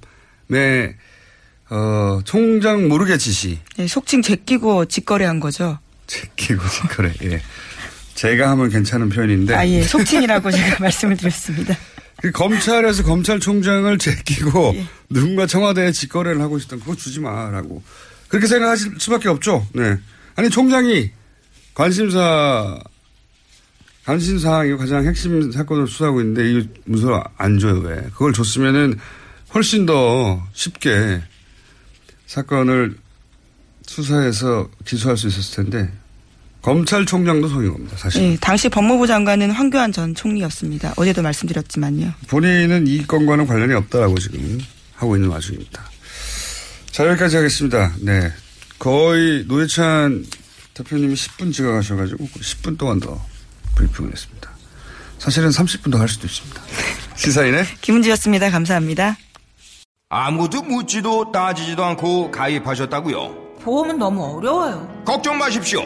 어, 1.69 2.19
총장 2.23 2.87
모르게 2.87 3.17
지시. 3.17 3.59
네, 3.77 3.87
속칭 3.87 4.21
제끼고 4.21 4.85
직거래한 4.85 5.39
거죠. 5.39 5.79
제끼고 6.07 6.67
직거래. 6.69 7.13
예. 7.23 7.41
제가 8.15 8.49
하면 8.51 8.69
괜찮은 8.69 9.09
표현인데. 9.09 9.53
아, 9.53 9.67
예. 9.67 9.81
속칭이라고 9.83 10.49
제가 10.51 10.77
말씀을 10.81 11.17
드렸습니다. 11.17 11.75
그 12.21 12.31
검찰에서 12.31 13.03
검찰총장을 13.03 13.97
제끼고 13.99 14.73
예. 14.75 14.87
누군가 15.09 15.45
청와대에 15.45 15.91
직거래를 15.91 16.41
하고 16.41 16.57
있었던 16.57 16.79
그거 16.79 16.95
주지 16.95 17.19
마라고. 17.19 17.83
그렇게 18.27 18.47
생각하실 18.47 18.95
수밖에 18.99 19.29
없죠. 19.29 19.65
네. 19.73 19.97
아니 20.35 20.49
총장이 20.49 21.11
관심사 21.73 22.79
단신 24.03 24.39
사항이 24.39 24.75
가장 24.77 25.05
핵심 25.05 25.51
사건을 25.51 25.85
수사하고 25.87 26.21
있는데 26.21 26.49
이 26.49 26.69
문서를 26.85 27.21
안 27.35 27.59
줘요 27.59 27.79
왜? 27.79 27.95
그걸 28.13 28.31
줬으면은 28.31 28.97
훨씬 29.53 29.85
더 29.85 30.41
쉽게 30.53 31.21
사건을 32.25 32.97
수사해서 33.85 34.69
기소할 34.85 35.17
수 35.17 35.27
있었을 35.27 35.65
텐데 35.65 35.91
검찰총장도 36.67 37.47
속인 37.47 37.71
겁니다 37.71 37.95
사실. 37.97 38.21
네, 38.21 38.37
당시 38.41 38.67
법무부 38.67 39.07
장관은 39.07 39.51
황교안 39.51 39.93
전 39.93 40.13
총리였습니다. 40.13 40.95
어제도 40.97 41.21
말씀드렸지만요. 41.21 42.11
본인은 42.27 42.87
이 42.87 43.07
건과는 43.07 43.47
관련이 43.47 43.73
없다라고 43.73 44.17
지금 44.19 44.59
하고 44.93 45.15
있는 45.15 45.29
와중입니다. 45.29 45.81
자 46.91 47.07
여기까지 47.07 47.37
하겠습니다. 47.37 47.93
네, 48.01 48.33
거의 48.79 49.45
노회찬 49.47 50.25
대표님이 50.73 51.13
10분 51.13 51.53
지각하셔가지고 51.53 52.25
10분 52.25 52.77
동안 52.77 52.99
더 52.99 53.17
브리핑을 53.75 54.11
했습니다. 54.11 54.49
사실은 55.19 55.49
30분 55.49 55.89
더 55.89 55.99
할 55.99 56.09
수도 56.09 56.27
있습니다. 56.27 56.61
시사인의 57.15 57.63
김은지였습니다. 57.79 58.49
감사합니다. 58.51 59.15
아무도 60.09 60.61
묻지도 60.63 61.31
따지지도 61.31 61.85
않고 61.85 62.29
가입하셨다고요? 62.31 63.55
보험은 63.61 63.97
너무 63.99 64.35
어려워요. 64.35 65.01
걱정 65.05 65.37
마십시오. 65.37 65.85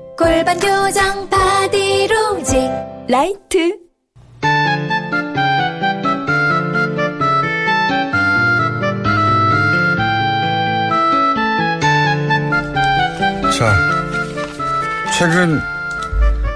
골반 0.17 0.59
교정 0.59 1.29
바디로직 1.29 2.69
라이트 3.07 3.77
자 13.57 13.75
최근 15.17 15.59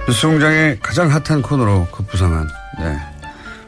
뉴스공장의 0.08 0.80
가장 0.82 1.10
핫한 1.12 1.42
코너로 1.42 1.88
급부상한 1.92 2.48
네. 2.80 2.98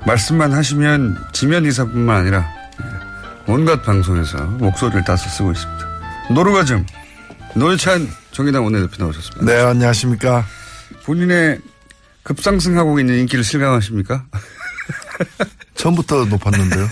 말씀만 0.05 0.53
하시면 0.53 1.17
지면 1.33 1.65
기사뿐만 1.65 2.21
아니라 2.21 2.39
네, 2.79 2.85
온갖 3.47 3.83
방송에서 3.83 4.43
목소리를 4.45 5.03
따서 5.03 5.27
쓰고 5.29 5.51
있습니다. 5.51 5.87
노르가즘 6.31 6.85
노회찬 7.55 8.07
정의당 8.37 8.63
원내대표 8.65 9.03
나오셨습니다. 9.03 9.51
네, 9.51 9.59
안녕하십니까. 9.59 10.45
본인의 11.05 11.59
급상승하고 12.21 12.99
있는 12.99 13.17
인기를 13.21 13.43
실감하십니까? 13.43 14.27
처음부터 15.73 16.25
높았는데요. 16.25 16.87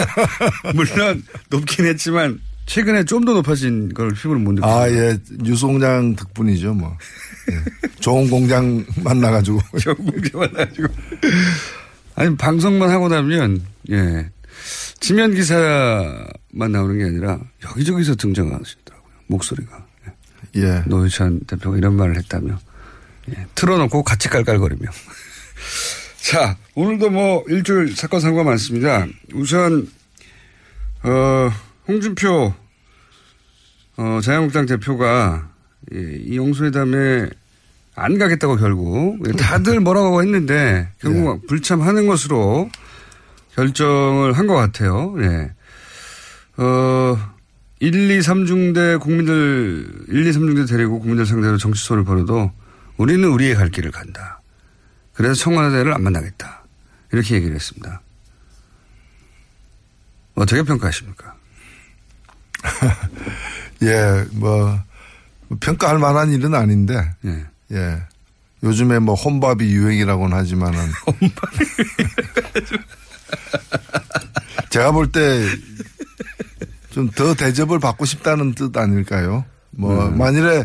물론 0.74 1.22
높긴 1.50 1.84
했지만 1.84 2.40
최근에 2.64 3.04
좀 3.04 3.26
더 3.26 3.34
높아진 3.34 3.92
걸 3.92 4.12
피부로 4.14 4.38
못 4.40 4.52
느끼고. 4.52 4.66
아, 4.66 4.88
예. 4.88 5.18
뉴스공장 5.40 6.16
덕분이죠, 6.16 6.72
뭐. 6.72 6.96
예. 7.50 7.90
좋은 8.00 8.30
공장 8.30 8.82
만나가지고. 9.04 9.60
좋은 9.78 9.94
공장 9.96 10.40
만나가지고. 10.40 10.88
아니, 12.14 12.34
방송만 12.38 12.88
하고 12.88 13.08
나면, 13.08 13.62
예. 13.90 14.30
지면 15.00 15.34
기사만 15.34 16.72
나오는 16.72 16.96
게 16.96 17.04
아니라 17.04 17.38
여기저기서 17.62 18.14
등장하시더라고요. 18.14 19.12
목소리가. 19.26 19.91
예. 20.56 20.82
노회찬 20.86 21.40
대표가 21.46 21.76
이런 21.76 21.94
말을 21.96 22.16
했다며. 22.16 22.58
예. 23.30 23.46
틀어놓고 23.54 24.02
같이 24.02 24.28
깔깔거리며. 24.28 24.88
자, 26.20 26.56
오늘도 26.74 27.10
뭐 27.10 27.44
일주일 27.48 27.94
사건 27.96 28.20
사고가 28.20 28.44
많습니다. 28.44 29.06
우선, 29.34 29.88
어, 31.02 31.50
홍준표, 31.88 32.54
어, 33.96 34.20
자유한국당 34.22 34.66
대표가 34.66 35.48
예, 35.94 35.98
이 35.98 36.36
영수회담에 36.36 37.28
안 37.94 38.18
가겠다고 38.18 38.56
결국 38.56 39.18
다들 39.36 39.80
뭐라고 39.80 40.22
했는데 40.22 40.88
결국 41.00 41.46
불참하는 41.46 42.06
것으로 42.06 42.70
결정을 43.54 44.32
한 44.32 44.46
것 44.46 44.54
같아요. 44.54 45.14
예. 45.20 45.50
어, 46.56 47.31
1, 47.82 48.10
2, 48.12 48.20
3중대 48.20 49.00
국민들, 49.00 50.04
1, 50.06 50.26
2, 50.28 50.30
3중대 50.30 50.68
데리고 50.68 51.00
국민들 51.00 51.26
상대로 51.26 51.58
정치소를 51.58 52.04
벌여도 52.04 52.52
우리는 52.96 53.28
우리의 53.28 53.56
갈 53.56 53.70
길을 53.70 53.90
간다. 53.90 54.40
그래서 55.12 55.34
청와대를 55.34 55.92
안 55.92 56.04
만나겠다. 56.04 56.62
이렇게 57.10 57.34
얘기를 57.34 57.56
했습니다. 57.56 58.00
어떻게 60.36 60.62
평가하십니까? 60.62 61.34
예, 63.82 64.26
뭐, 64.30 64.78
평가할 65.58 65.98
만한 65.98 66.30
일은 66.30 66.54
아닌데. 66.54 66.94
예. 67.24 67.46
예. 67.72 68.00
요즘에 68.62 69.00
뭐 69.00 69.16
혼밥이 69.16 69.64
유행이라고는 69.64 70.36
하지만은. 70.36 70.78
제가 74.70 74.92
볼 74.92 75.10
때 75.10 75.48
좀 76.92 77.08
더 77.14 77.34
대접을 77.34 77.78
받고 77.78 78.04
싶다는 78.04 78.54
뜻 78.54 78.76
아닐까요? 78.76 79.44
뭐, 79.70 80.06
음. 80.06 80.18
만일에 80.18 80.64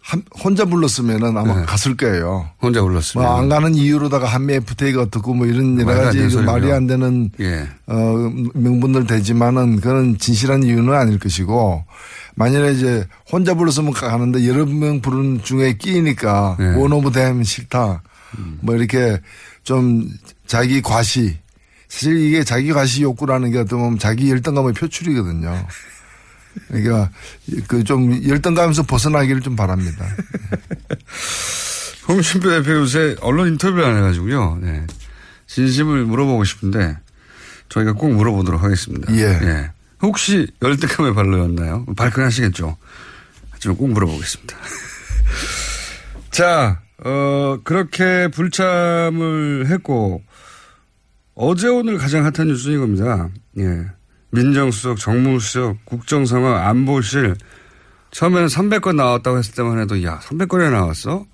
한, 0.00 0.22
혼자 0.44 0.66
불렀으면은 0.66 1.36
아마 1.36 1.60
네. 1.60 1.64
갔을 1.64 1.96
거예요. 1.96 2.50
혼자 2.60 2.82
불렀으면. 2.82 3.24
뭐 3.26 3.38
안 3.38 3.48
가는 3.48 3.74
이유로다가 3.74 4.26
한미 4.26 4.52
FTA가 4.54 5.00
어떻고 5.02 5.32
뭐 5.32 5.46
이런 5.46 5.80
여러 5.80 6.04
가지. 6.04 6.18
말이 6.42 6.70
안 6.72 6.86
되는 6.86 7.30
예. 7.40 7.66
어, 7.86 7.94
명분들 8.54 9.06
되지만은 9.06 9.76
그건 9.80 10.18
진실한 10.18 10.62
이유는 10.62 10.92
아닐 10.92 11.18
것이고 11.18 11.84
만일에 12.34 12.72
이제 12.72 13.06
혼자 13.32 13.54
불렀으면 13.54 13.92
가는데 13.94 14.46
여러 14.46 14.66
명 14.66 15.00
부르는 15.00 15.42
중에 15.42 15.78
끼니까 15.78 16.56
네. 16.58 16.76
one 16.76 16.92
of 16.92 17.10
them 17.12 17.42
싫다. 17.42 18.02
뭐 18.60 18.74
이렇게 18.76 19.20
좀 19.62 20.06
자기 20.46 20.82
과시. 20.82 21.38
사실 21.94 22.18
이게 22.18 22.42
자기 22.42 22.72
과시 22.72 23.02
욕구라는 23.02 23.52
게 23.52 23.58
어떻게 23.58 23.76
보면 23.76 24.00
자기 24.00 24.28
열등감의 24.28 24.72
표출이거든요. 24.72 25.64
그러니까 26.66 27.10
그 27.68 27.84
좀 27.84 28.20
열등감에서 28.26 28.82
벗어나기를 28.82 29.42
좀 29.42 29.54
바랍니다. 29.54 30.04
홍준표 32.08 32.50
대표 32.50 32.72
요새 32.72 33.14
언론 33.20 33.46
인터뷰를 33.46 33.84
안 33.84 33.96
해가지고요. 33.96 34.58
네. 34.60 34.84
진심을 35.46 36.04
물어보고 36.04 36.42
싶은데 36.42 36.98
저희가 37.68 37.92
꼭 37.92 38.12
물어보도록 38.12 38.60
하겠습니다. 38.62 39.14
예. 39.14 39.70
혹시 40.02 40.48
열등감의 40.62 41.14
발로였나요? 41.14 41.86
발끈하시겠죠. 41.96 42.76
하지만 43.50 43.76
꼭 43.76 43.90
물어보겠습니다. 43.90 44.56
자, 46.32 46.80
어, 47.04 47.58
그렇게 47.62 48.26
불참을 48.28 49.66
했고 49.68 50.22
어제 51.34 51.68
오늘 51.68 51.98
가장 51.98 52.24
핫한 52.24 52.48
뉴스인 52.48 52.80
겁니다. 52.80 53.28
예. 53.58 53.86
민정수석, 54.30 54.98
정무수석, 54.98 55.84
국정상황, 55.84 56.66
안보실 56.68 57.34
처음에는 58.10 58.46
300건 58.48 58.96
나왔다고 58.96 59.38
했을 59.38 59.54
때만 59.54 59.78
해도 59.80 60.02
야 60.04 60.20
300건이나 60.20 60.70
나왔어? 60.70 61.26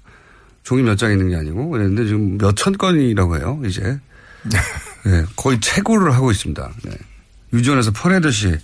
종이 0.63 0.83
몇 0.83 0.97
장 0.97 1.11
있는 1.13 1.29
게 1.31 1.37
아니고 1.37 1.69
그랬는데 1.71 2.07
지금 2.07 2.37
몇 2.39 2.55
천 2.55 2.77
건이라고 2.77 3.37
해요 3.39 3.61
이제 3.65 3.99
네, 5.05 5.25
거의 5.37 5.59
최고를 5.61 6.15
하고 6.15 6.31
있습니다. 6.31 6.71
네. 6.85 6.93
유전에서 7.53 7.91
퍼내듯이 7.93 8.57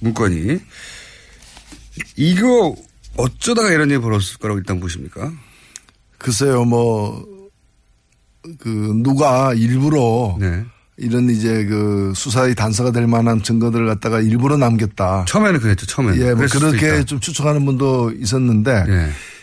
문건이 0.00 0.58
이거 2.16 2.74
어쩌다가 3.16 3.70
이런 3.70 3.90
일이 3.90 3.98
벌어졌을 4.00 4.38
거라고 4.38 4.58
일단 4.58 4.80
보십니까? 4.80 5.30
글쎄요, 6.18 6.64
뭐, 6.64 7.41
그, 8.58 8.92
누가 9.02 9.54
일부러 9.54 10.36
네. 10.40 10.64
이런 10.96 11.30
이제 11.30 11.64
그 11.64 12.12
수사의 12.14 12.54
단서가 12.54 12.92
될 12.92 13.06
만한 13.06 13.42
증거들을 13.42 13.86
갖다가 13.86 14.20
일부러 14.20 14.56
남겼다. 14.56 15.24
처음에는 15.26 15.60
그랬죠, 15.60 15.86
처음에는. 15.86 16.20
예, 16.20 16.34
뭐 16.34 16.46
그렇게. 16.46 17.04
좀 17.04 17.18
추측하는 17.18 17.64
분도 17.64 18.12
있었는데 18.12 18.84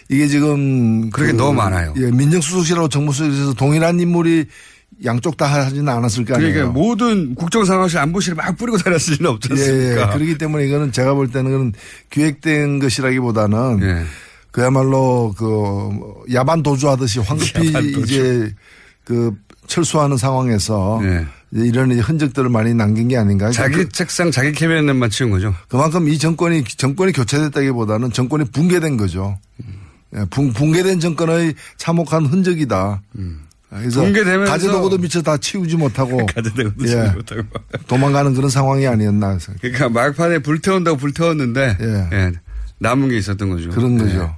이게 0.10 0.28
지금 0.28 1.10
그렇게 1.10 1.34
너무 1.34 1.54
많아요. 1.54 1.94
예, 1.98 2.12
민정수석실하고 2.12 2.90
정무수석실에서 2.90 3.54
동일한 3.54 4.00
인물이 4.00 4.46
양쪽 5.06 5.38
다 5.38 5.46
하지는 5.46 5.88
않았을 5.90 6.26
거 6.26 6.36
아니에요. 6.36 6.54
그러니까 6.54 6.74
모든 6.74 7.36
국정상황실 7.36 8.00
안보실에 8.00 8.36
막 8.36 8.58
뿌리고 8.58 8.78
다녔을 8.78 9.18
리는 9.18 9.30
없지 9.32 9.50
예, 9.52 9.56
예. 9.56 9.62
않습니까? 9.62 10.10
그렇기 10.12 10.38
때문에 10.38 10.66
이거는 10.66 10.92
제가 10.92 11.14
볼 11.14 11.30
때는 11.30 11.52
그건 11.52 11.74
기획된 12.10 12.80
것이라기보다는 12.80 13.80
예. 13.84 14.04
그야말로 14.52 15.34
그 15.38 15.90
야반 16.34 16.64
도주하듯이 16.64 17.20
황급히 17.20 17.70
야반 17.74 17.92
도주. 17.92 18.14
이제 18.14 18.56
그 19.10 19.34
철수하는 19.66 20.18
상황에서 20.18 21.00
예. 21.04 21.26
이제 21.52 21.66
이런 21.66 21.92
흔적들을 21.92 22.48
많이 22.50 22.76
남긴 22.76 23.08
게 23.08 23.18
아닌가. 23.18 23.50
자기 23.50 23.78
그- 23.78 23.90
책상 23.90 24.30
자기 24.30 24.52
캐비넷만 24.52 25.10
치운 25.10 25.32
거죠. 25.32 25.56
그만큼 25.68 26.08
이 26.08 26.20
정권이 26.20 26.64
정권이 26.64 27.12
교체됐다기보다는 27.14 28.12
정권이 28.12 28.46
붕괴된 28.52 28.98
거죠. 28.98 29.40
예, 30.16 30.26
붕, 30.30 30.54
붕괴된 30.54 31.00
정권의 31.00 31.56
참혹한 31.78 32.28
흔적이다. 32.28 33.02
그래서 33.72 34.04
음. 34.04 34.14
붕괴되면서- 34.14 34.46
가재도구도 34.48 35.00
미처 35.00 35.24
다 35.24 35.38
치우지 35.38 35.76
못하고 35.78 36.24
가재도구도 36.36 36.84
예, 36.86 36.88
치우지 36.88 37.16
못하고. 37.16 37.42
도망가는 37.88 38.36
그런 38.36 38.52
상황이 38.52 38.86
아니었나 38.86 39.30
해서 39.32 39.52
그러니까 39.60 39.90
막판에 39.90 40.40
불태운다고 40.40 40.98
불태웠는데 40.98 41.78
예, 42.14 42.32
남은 42.78 43.10
게 43.10 43.18
있었던 43.18 43.50
거죠. 43.50 43.70
그런 43.72 44.00
예. 44.00 44.04
거죠. 44.04 44.36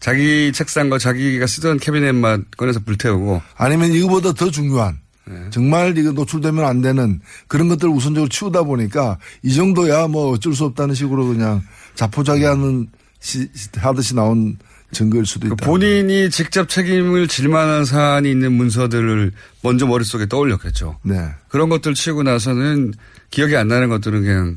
자기 0.00 0.52
책상과 0.52 0.98
자기가 0.98 1.46
쓰던 1.46 1.78
캐비넷만 1.78 2.44
꺼내서 2.56 2.80
불태우고 2.80 3.42
아니면 3.56 3.92
이거보다 3.92 4.32
더 4.32 4.50
중요한 4.50 4.98
네. 5.26 5.34
정말 5.50 5.96
이거 5.98 6.12
노출되면 6.12 6.64
안 6.64 6.80
되는 6.80 7.20
그런 7.48 7.68
것들을 7.68 7.92
우선적으로 7.92 8.28
치우다 8.28 8.62
보니까 8.62 9.18
이 9.42 9.54
정도야 9.54 10.06
뭐 10.08 10.30
어쩔 10.32 10.54
수 10.54 10.64
없다는 10.64 10.94
식으로 10.94 11.26
그냥 11.26 11.62
자포자기하는 11.96 12.86
시- 13.20 13.48
하듯이 13.76 14.14
나온 14.14 14.56
증거일 14.92 15.26
수도 15.26 15.48
있다. 15.48 15.56
그 15.56 15.64
본인이 15.66 16.30
직접 16.30 16.68
책임을 16.68 17.28
질 17.28 17.48
만한 17.50 17.84
사안이 17.84 18.30
있는 18.30 18.52
문서들을 18.54 19.32
먼저 19.62 19.86
머릿속에 19.86 20.26
떠올렸겠죠. 20.26 20.98
네. 21.02 21.28
그런 21.48 21.68
것들 21.68 21.92
치우고 21.92 22.22
나서는 22.22 22.94
기억이 23.30 23.54
안 23.56 23.68
나는 23.68 23.90
것들은 23.90 24.22
그냥 24.22 24.56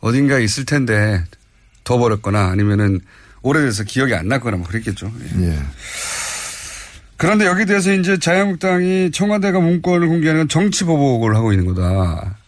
어딘가에 0.00 0.44
있을 0.44 0.64
텐데 0.66 1.24
더 1.82 1.98
버렸거나 1.98 2.46
아니면은 2.46 3.00
오래돼서 3.42 3.84
기억이 3.84 4.14
안 4.14 4.28
났거나 4.28 4.56
뭐 4.56 4.66
그랬겠죠. 4.66 5.10
예. 5.38 5.48
예. 5.48 5.58
그런데 7.16 7.46
여기에 7.46 7.66
대해서 7.66 7.92
이제 7.92 8.18
자유한국당이 8.18 9.10
청와대가 9.12 9.60
문건을 9.60 10.08
공개하는 10.08 10.42
건 10.42 10.48
정치 10.48 10.84
보복을 10.84 11.36
하고 11.36 11.52
있는 11.52 11.66
거다. 11.66 12.38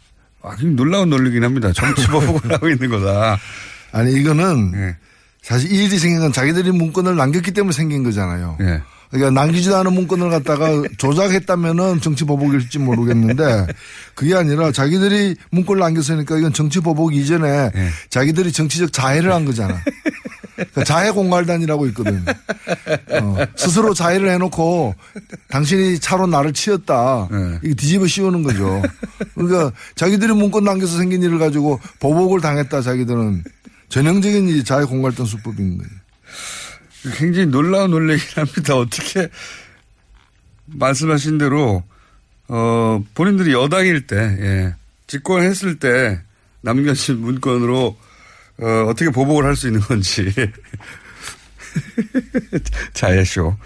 아, 0.42 0.56
좀 0.56 0.76
놀라운 0.76 1.10
논리긴 1.10 1.44
합니다. 1.44 1.72
정치 1.72 2.06
보복을 2.08 2.52
하고 2.52 2.68
있는 2.68 2.88
거다. 2.88 3.38
아니 3.92 4.12
이거는 4.14 4.72
예. 4.74 4.96
사실 5.42 5.70
이 5.70 5.84
일이 5.84 5.98
생긴 5.98 6.20
건 6.20 6.32
자기들이 6.32 6.70
문건을 6.72 7.16
남겼기 7.16 7.52
때문에 7.52 7.72
생긴 7.72 8.02
거잖아요. 8.02 8.56
예. 8.60 8.80
그러니까 9.10 9.42
남기지도 9.42 9.76
않은 9.76 9.92
문건을 9.92 10.30
갖다가 10.30 10.70
조작했다면은 10.96 12.00
정치 12.00 12.24
보복일지 12.24 12.78
모르겠는데 12.78 13.66
그게 14.14 14.34
아니라 14.34 14.72
자기들이 14.72 15.36
문건을 15.50 15.80
남겼으니까 15.80 16.38
이건 16.38 16.54
정치 16.54 16.80
보복 16.80 17.14
이전에 17.14 17.70
예. 17.74 17.88
자기들이 18.08 18.52
정치적 18.52 18.92
자해를 18.92 19.32
한 19.32 19.44
거잖아. 19.44 19.78
그러니까 20.54 20.84
자해 20.84 21.10
공갈단이라고 21.10 21.86
있거든. 21.88 22.24
어, 23.10 23.36
스스로 23.56 23.94
자해를 23.94 24.30
해놓고 24.30 24.94
당신이 25.48 25.98
차로 25.98 26.26
나를 26.26 26.52
치었다. 26.52 27.28
예. 27.32 27.58
이게 27.62 27.74
뒤집어 27.74 28.06
씌우는 28.06 28.42
거죠. 28.42 28.82
그러니까 29.34 29.72
자기들이 29.94 30.32
문건 30.32 30.64
남겨서 30.64 30.98
생긴 30.98 31.22
일을 31.22 31.38
가지고 31.38 31.80
보복을 32.00 32.40
당했다. 32.40 32.82
자기들은 32.82 33.44
전형적인 33.88 34.48
이 34.48 34.64
자해 34.64 34.84
공갈단 34.84 35.26
수법인 35.26 35.78
거예요. 35.78 35.90
굉장히 37.16 37.46
놀라운 37.46 37.90
논리긴 37.90 38.26
합니다. 38.36 38.76
어떻게 38.76 39.28
말씀하신 40.66 41.38
대로 41.38 41.82
어 42.48 43.02
본인들이 43.14 43.52
여당일 43.52 44.06
때 44.06 44.16
예, 44.16 44.74
집권했을 45.06 45.78
때 45.78 46.20
남겨진 46.60 47.18
문건으로 47.20 47.96
어, 48.62 48.86
어떻게 48.88 49.10
보복을 49.10 49.44
할 49.44 49.56
수 49.56 49.66
있는 49.66 49.80
건지 49.80 50.32
자예쇼 52.94 53.56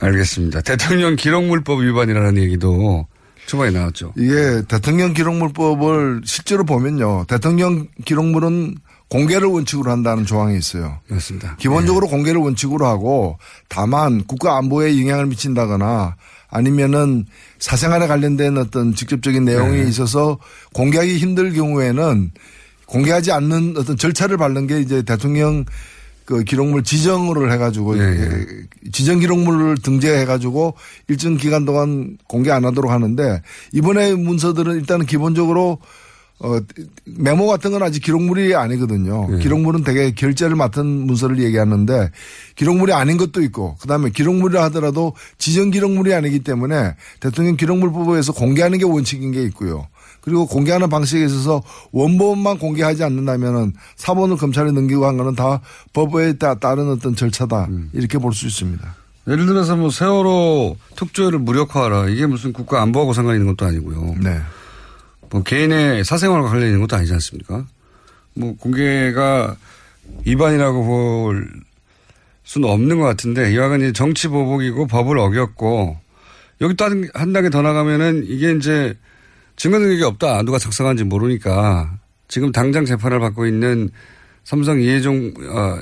알겠습니다. 0.00 0.60
대통령 0.62 1.16
기록물법 1.16 1.80
위반이라는 1.80 2.36
얘기도 2.42 3.06
초반에 3.46 3.70
나왔죠. 3.70 4.12
이게 4.16 4.62
대통령 4.68 5.14
기록물법을 5.14 6.22
실제로 6.24 6.64
보면요. 6.64 7.24
대통령 7.28 7.86
기록물은 8.04 8.76
공개를 9.08 9.48
원칙으로 9.48 9.90
한다는 9.90 10.26
조항이 10.26 10.56
있어요. 10.58 10.98
맞습니다. 11.08 11.56
기본적으로 11.56 12.08
공개를 12.08 12.40
원칙으로 12.40 12.86
하고 12.86 13.38
다만 13.68 14.24
국가 14.24 14.58
안보에 14.58 15.00
영향을 15.00 15.26
미친다거나 15.26 16.16
아니면은 16.50 17.26
사생활에 17.58 18.06
관련된 18.06 18.58
어떤 18.58 18.94
직접적인 18.94 19.44
내용이 19.44 19.82
네. 19.82 19.88
있어서 19.88 20.38
공개하기 20.74 21.18
힘들 21.18 21.52
경우에는 21.52 22.30
공개하지 22.88 23.32
않는 23.32 23.74
어떤 23.76 23.96
절차를 23.96 24.36
밟는 24.36 24.66
게 24.66 24.80
이제 24.80 25.02
대통령 25.02 25.64
그 26.24 26.44
기록물 26.44 26.84
지정을 26.84 27.50
해가지고 27.52 27.96
네, 27.96 28.18
지정 28.92 29.18
기록물을 29.18 29.78
등재해가지고 29.78 30.74
일정 31.08 31.38
기간 31.38 31.64
동안 31.64 32.18
공개 32.26 32.50
안 32.50 32.66
하도록 32.66 32.90
하는데 32.90 33.42
이번에 33.72 34.14
문서들은 34.14 34.74
일단은 34.76 35.06
기본적으로 35.06 35.78
어, 36.40 36.60
메모 37.04 37.46
같은 37.46 37.72
건 37.72 37.82
아직 37.82 38.00
기록물이 38.00 38.54
아니거든요. 38.54 39.28
네. 39.28 39.38
기록물은 39.38 39.82
되게 39.82 40.12
결제를 40.12 40.54
맡은 40.54 40.86
문서를 40.86 41.40
얘기하는데 41.40 42.10
기록물이 42.54 42.92
아닌 42.92 43.16
것도 43.16 43.42
있고 43.42 43.76
그다음에 43.80 44.10
기록물이라 44.10 44.62
하더라도 44.64 45.14
지정 45.38 45.70
기록물이 45.70 46.14
아니기 46.14 46.40
때문에 46.40 46.94
대통령 47.20 47.56
기록물법에서 47.56 48.34
공개하는 48.34 48.78
게 48.78 48.84
원칙인 48.84 49.32
게 49.32 49.42
있고요. 49.44 49.88
그리고 50.28 50.46
공개하는 50.46 50.88
방식에 50.90 51.24
있어서 51.24 51.62
원본만 51.92 52.58
공개하지 52.58 53.02
않는다면은 53.02 53.72
사본을 53.96 54.36
검찰에 54.36 54.70
넘기고 54.72 55.06
한 55.06 55.16
거는 55.16 55.34
다 55.34 55.60
법에 55.94 56.34
따- 56.38 56.54
따른 56.54 56.90
어떤 56.90 57.16
절차다 57.16 57.68
이렇게 57.94 58.18
볼 58.18 58.32
수 58.32 58.46
있습니다. 58.46 58.94
예를 59.26 59.46
들어서 59.46 59.74
뭐 59.76 59.90
세월호 59.90 60.76
특조위를 60.96 61.38
무력화하라 61.38 62.08
이게 62.08 62.26
무슨 62.26 62.52
국가 62.52 62.82
안보하고 62.82 63.12
상관 63.14 63.36
있는 63.36 63.46
것도 63.54 63.66
아니고요. 63.66 64.16
네. 64.22 64.38
뭐 65.30 65.42
개인의 65.42 66.04
사생활과 66.04 66.48
관련 66.48 66.66
있는 66.66 66.80
것도 66.80 66.96
아니지 66.96 67.12
않습니까? 67.14 67.64
뭐 68.34 68.54
공개가 68.56 69.56
위반이라고 70.24 70.84
볼 70.84 71.48
수는 72.44 72.68
없는 72.68 72.98
것 72.98 73.04
같은데 73.04 73.52
이와는 73.52 73.80
이제 73.80 73.92
정치 73.92 74.28
보복이고 74.28 74.86
법을 74.86 75.18
어겼고 75.18 75.98
여기 76.60 76.74
또 76.74 76.86
한 77.14 77.32
단계 77.32 77.50
더 77.50 77.60
나가면은 77.62 78.24
이게 78.26 78.52
이제 78.52 78.96
증거 79.58 79.78
능력이 79.78 80.04
없다. 80.04 80.42
누가 80.42 80.58
작성한지 80.58 81.04
모르니까 81.04 81.98
지금 82.28 82.52
당장 82.52 82.84
재판을 82.84 83.18
받고 83.18 83.46
있는 83.46 83.90
삼성 84.44 84.80
이해종 84.80 85.34
어, 85.50 85.78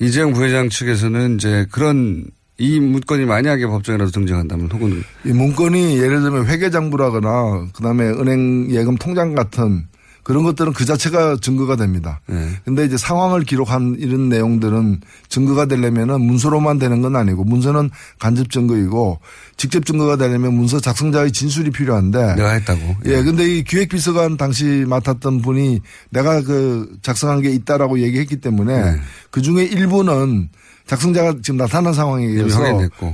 이재용 0.00 0.32
부회장 0.32 0.68
측에서는 0.68 1.34
이제 1.34 1.66
그런 1.70 2.24
이 2.56 2.78
문건이 2.78 3.24
만약에 3.24 3.66
법정이라도 3.66 4.12
등장한다면 4.12 4.70
혹은 4.70 5.02
이 5.24 5.32
문건이 5.32 5.98
예를 5.98 6.22
들면 6.22 6.46
회계장부라거나 6.46 7.68
그다음에 7.74 8.04
은행 8.04 8.70
예금 8.70 8.96
통장 8.96 9.34
같은 9.34 9.86
그런 10.24 10.42
것들은 10.42 10.72
그 10.72 10.84
자체가 10.84 11.36
증거가 11.40 11.76
됩니다. 11.76 12.20
네. 12.26 12.48
근데 12.64 12.84
이제 12.84 12.96
상황을 12.96 13.44
기록한 13.44 13.96
이런 13.98 14.28
내용들은 14.30 15.00
증거가 15.28 15.66
되려면은 15.66 16.20
문서로만 16.22 16.78
되는 16.78 17.02
건 17.02 17.14
아니고 17.14 17.44
문서는 17.44 17.90
간접 18.18 18.50
증거이고 18.50 19.20
직접 19.56 19.84
증거가 19.84 20.16
되려면 20.16 20.54
문서 20.54 20.80
작성자의 20.80 21.30
진술이 21.32 21.70
필요한데 21.70 22.36
내가 22.36 22.50
했다고. 22.52 22.96
예, 23.04 23.22
근데 23.22 23.44
이 23.44 23.62
기획 23.64 23.90
비서관 23.90 24.36
당시 24.36 24.84
맡았던 24.88 25.42
분이 25.42 25.80
내가 26.10 26.42
그 26.42 26.96
작성한 27.02 27.42
게 27.42 27.50
있다라고 27.50 28.00
얘기했기 28.00 28.36
때문에 28.40 28.92
네. 28.92 29.00
그 29.30 29.42
중에 29.42 29.64
일부는 29.64 30.48
작성자가 30.86 31.36
지금 31.42 31.58
나타난 31.58 31.92
상황에 31.92 32.24
의해서. 32.26 32.60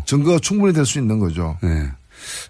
증거가 0.07 0.39
충분히 0.39 0.73
될 0.73 0.87
수 0.87 0.99
있는 0.99 1.19
거죠. 1.19 1.57
네. 1.63 1.89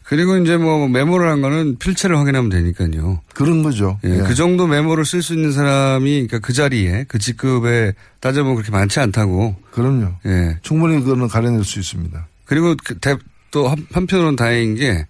그리고 0.04 0.36
이제 0.36 0.56
뭐 0.56 0.88
메모를 0.88 1.28
한 1.30 1.40
거는 1.40 1.78
필체를 1.78 2.16
확인하면 2.18 2.50
되니까요. 2.50 3.20
그런 3.34 3.62
거죠. 3.62 3.98
예, 4.04 4.10
예. 4.10 4.16
그 4.22 4.34
정도 4.34 4.66
메모를 4.66 5.04
쓸 5.04 5.22
수 5.22 5.34
있는 5.34 5.52
사람이 5.52 6.10
그러니까 6.26 6.38
그 6.40 6.52
자리에 6.52 7.04
그 7.08 7.18
직급에 7.18 7.92
따져보면 8.20 8.56
그렇게 8.56 8.70
많지 8.72 9.00
않다고. 9.00 9.56
그럼요. 9.70 10.14
예. 10.26 10.58
충분히 10.62 10.98
그거는 11.02 11.28
가려낼 11.28 11.64
수 11.64 11.78
있습니다. 11.78 12.26
그리고 12.44 12.74
그 12.84 12.98
대- 12.98 13.16
또 13.50 13.68
한- 13.68 13.86
한편으로는 13.92 14.36
다행인 14.36 14.74
게 14.76 15.06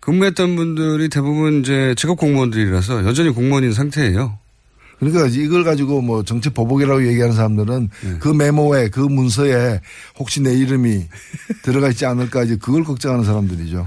근무했던 0.00 0.56
분들이 0.56 1.08
대부분 1.08 1.60
이제 1.60 1.94
직업 1.96 2.16
공무원들이라서 2.18 3.04
여전히 3.06 3.30
공무원인 3.30 3.72
상태예요. 3.72 4.38
그러니까 4.98 5.26
이걸 5.26 5.64
가지고 5.64 6.00
뭐 6.00 6.22
정치 6.22 6.48
보복이라고 6.50 7.06
얘기하는 7.06 7.34
사람들은 7.34 7.88
네. 8.02 8.16
그 8.18 8.28
메모에 8.28 8.88
그 8.88 9.00
문서에 9.00 9.80
혹시 10.18 10.40
내 10.40 10.54
이름이 10.54 11.06
들어가 11.62 11.88
있지 11.90 12.06
않을까 12.06 12.44
이제 12.44 12.56
그걸 12.56 12.84
걱정하는 12.84 13.24
사람들이죠. 13.24 13.86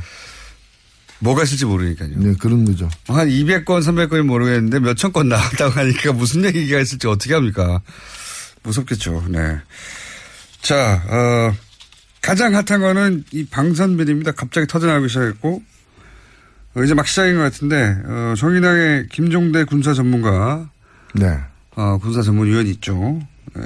뭐가 1.20 1.44
있을지 1.44 1.66
모르니까요. 1.66 2.12
네, 2.16 2.34
그런 2.40 2.64
거죠. 2.64 2.90
한 3.08 3.28
200건, 3.28 3.66
300건이 3.66 4.22
모르겠는데 4.22 4.80
몇천 4.80 5.12
건 5.12 5.30
나왔다고 5.30 5.72
하니까 5.72 6.14
무슨 6.14 6.46
얘기가 6.46 6.80
있을지 6.80 7.08
어떻게 7.08 7.34
합니까? 7.34 7.82
무섭겠죠. 8.64 9.26
네. 9.30 9.58
자, 10.62 11.02
어, 11.08 11.54
가장 12.22 12.56
핫한 12.56 12.82
거는 12.82 13.24
이 13.32 13.46
방산비리입니다. 13.46 14.32
갑자기 14.34 14.68
터져나오기 14.68 15.08
시작했고, 15.10 15.62
어, 16.76 16.84
이제 16.84 16.94
막 16.94 17.08
시작인 17.08 17.36
것 17.36 17.42
같은데, 17.42 17.98
어, 18.06 18.34
정의당의 18.38 19.08
김종대 19.10 19.64
군사 19.64 19.94
전문가, 19.94 20.70
네. 21.14 21.38
어, 21.76 21.98
군사 21.98 22.22
전문위원이 22.22 22.70
있죠. 22.72 23.20
네. 23.56 23.64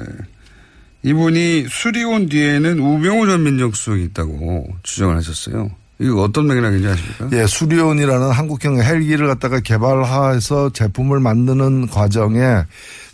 이분이 1.02 1.66
수리 1.68 2.02
온 2.04 2.28
뒤에는 2.28 2.78
우병우 2.78 3.26
전 3.26 3.42
민정수석이 3.42 4.04
있다고 4.04 4.68
주장을 4.82 5.14
하셨어요. 5.16 5.70
이거 6.00 6.22
어떤 6.22 6.46
맥락인지 6.46 6.88
아십니까? 6.88 7.28
예, 7.32 7.46
수리온이라는 7.46 8.30
한국형 8.30 8.80
헬기를 8.82 9.28
갖다가 9.28 9.60
개발해서 9.60 10.70
제품을 10.70 11.20
만드는 11.20 11.88
과정에 11.88 12.64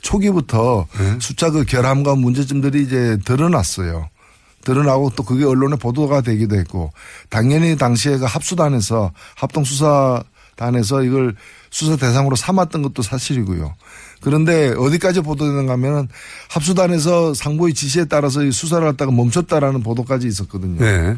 초기부터 0.00 0.86
네. 0.98 1.16
숫자 1.20 1.50
그 1.50 1.64
결함과 1.64 2.14
문제점들이 2.14 2.82
이제 2.82 3.18
드러났어요. 3.24 4.08
드러나고 4.64 5.10
또 5.16 5.22
그게 5.22 5.44
언론에 5.44 5.76
보도가 5.76 6.20
되기도 6.22 6.56
했고 6.56 6.92
당연히 7.28 7.76
당시에 7.76 8.18
그 8.18 8.24
합수단에서 8.24 9.12
합동수사단에서 9.36 11.02
이걸 11.02 11.34
수사 11.70 11.96
대상으로 11.96 12.36
삼았던 12.36 12.82
것도 12.82 13.02
사실이고요. 13.02 13.74
그런데 14.20 14.68
어디까지 14.76 15.22
보도되는가 15.22 15.72
하면은 15.74 16.08
합수단에서 16.48 17.34
상부의 17.34 17.74
지시에 17.74 18.04
따라서 18.04 18.42
이 18.44 18.52
수사를 18.52 18.86
갖다가 18.86 19.10
멈췄다라는 19.12 19.82
보도까지 19.82 20.26
있었거든요. 20.26 20.80
네. 20.80 21.16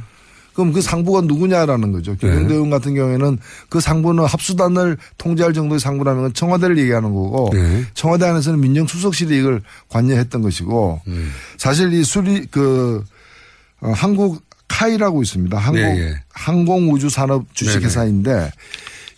그럼 0.54 0.72
그 0.72 0.82
상부가 0.82 1.22
누구냐라는 1.22 1.92
거죠. 1.92 2.14
김영대 2.16 2.54
의원 2.54 2.70
같은 2.70 2.94
경우에는 2.94 3.38
그 3.68 3.80
상부는 3.80 4.24
합수단을 4.24 4.98
통제할 5.16 5.54
정도의 5.54 5.80
상부라면 5.80 6.34
청와대를 6.34 6.78
얘기하는 6.78 7.14
거고 7.14 7.50
네. 7.52 7.84
청와대 7.94 8.26
안에서는 8.26 8.60
민정수석실이 8.60 9.38
이걸 9.38 9.62
관여했던 9.88 10.42
것이고 10.42 11.00
음. 11.06 11.32
사실 11.56 11.92
이 11.94 12.04
수리 12.04 12.46
그 12.50 13.02
어, 13.80 13.92
한국 13.92 14.42
카이라고 14.68 15.22
있습니다. 15.22 15.56
한국 15.56 15.80
예, 15.80 16.00
예. 16.00 16.14
항공우주산업 16.32 17.54
주식회사인데 17.54 18.50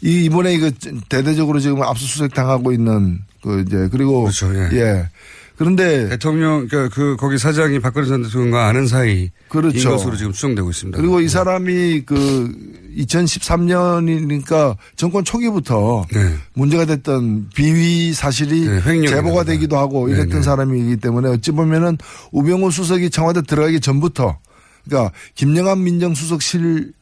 이 0.03 0.25
이번에 0.25 0.55
이거 0.55 0.71
대대적으로 1.09 1.61
지금 1.61 1.83
압수수색 1.83 2.35
당하고 2.35 2.73
있는 2.73 3.21
그 3.45 3.63
이제 3.67 3.89
그리고 3.93 4.23
그렇죠, 4.23 4.53
예. 4.55 4.71
예. 4.73 5.09
그런데 5.57 6.09
대통령 6.09 6.67
그, 6.67 6.89
그 6.89 7.17
거기 7.17 7.39
사장이 7.39 7.79
박근혜 7.79 8.09
전 8.09 8.23
대통령과 8.23 8.67
아는 8.67 8.89
사이인 8.89 9.31
그렇죠. 9.49 9.91
것으로 9.91 10.17
지금 10.17 10.33
추정되고 10.33 10.69
있습니다. 10.69 10.99
그리고 10.99 11.21
이 11.21 11.29
사람이 11.29 12.03
그 12.07 12.53
2013년이니까 12.97 14.77
정권 14.97 15.25
초기부터 15.25 16.07
네. 16.13 16.35
문제가 16.55 16.87
됐던 16.87 17.51
비위 17.55 18.13
사실이 18.15 18.67
네. 18.67 19.07
제보가 19.07 19.45
되기도 19.45 19.79
하고 19.79 20.09
이랬던 20.09 20.29
네, 20.29 20.37
네. 20.37 20.43
사람이기 20.43 20.97
때문에 20.97 21.29
어찌 21.29 21.53
보면은 21.53 21.99
우병우 22.33 22.73
수석이 22.73 23.11
청와대 23.11 23.43
들어가기 23.43 23.79
전부터 23.81 24.39
그러니까 24.85 25.13
김영한 25.37 25.85
민정수석실 25.85 26.93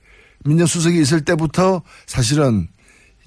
민정수석이 0.44 1.00
있을 1.00 1.22
때부터 1.22 1.82
사실은 2.06 2.68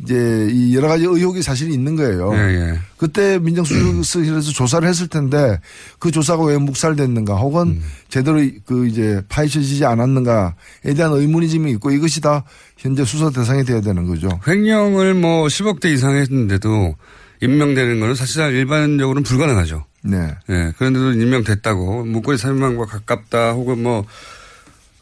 이제 0.02 0.50
이 0.52 0.76
여러 0.76 0.90
가지 0.90 1.06
의혹이 1.06 1.42
사실 1.42 1.72
있는 1.72 1.96
거예요. 1.96 2.34
예, 2.34 2.38
예. 2.38 2.80
그때 2.98 3.40
민정수석실에서 3.40 4.52
조사를 4.52 4.88
했을 4.88 5.08
텐데 5.08 5.60
그 6.00 6.12
조사가 6.12 6.44
왜 6.44 6.58
묵살됐는가 6.58 7.36
혹은 7.36 7.68
음. 7.68 7.84
제대로 8.10 8.42
그 8.66 8.88
이제 8.88 9.22
파헤쳐지지 9.30 9.86
않았는가에 9.86 10.94
대한 10.96 11.14
의문이 11.14 11.48
지금 11.48 11.70
있고 11.70 11.92
이것이 11.92 12.20
다 12.20 12.44
현재 12.78 13.06
수사 13.06 13.30
대상이 13.30 13.64
돼야 13.64 13.80
되는 13.80 14.06
거죠. 14.06 14.28
횡령을 14.46 15.14
뭐 15.14 15.48
10억 15.48 15.80
대 15.80 15.92
이상 15.94 16.16
했는데도 16.16 16.96
임명되는 17.42 18.00
거는 18.00 18.16
사실상 18.16 18.52
일반적으로는 18.52 19.24
불가능하죠. 19.24 19.86
네. 20.04 20.36
예. 20.50 20.74
그런데도 20.78 21.14
임명됐다고 21.14 22.06
문고리 22.06 22.38
3만과 22.38 22.88
가깝다 22.88 23.54
혹은 23.54 23.82
뭐, 23.82 24.06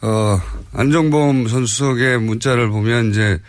어, 0.01 0.39
안정범 0.73 1.47
전 1.47 1.65
수석의 1.65 2.19
문자를 2.19 2.69
보면 2.69 3.09
이제 3.09 3.39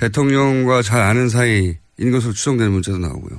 대통령과 0.00 0.82
잘 0.82 1.02
아는 1.02 1.28
사이인 1.28 1.76
것으로 2.10 2.32
추정되는 2.32 2.72
문자도 2.72 2.98
나오고요. 2.98 3.38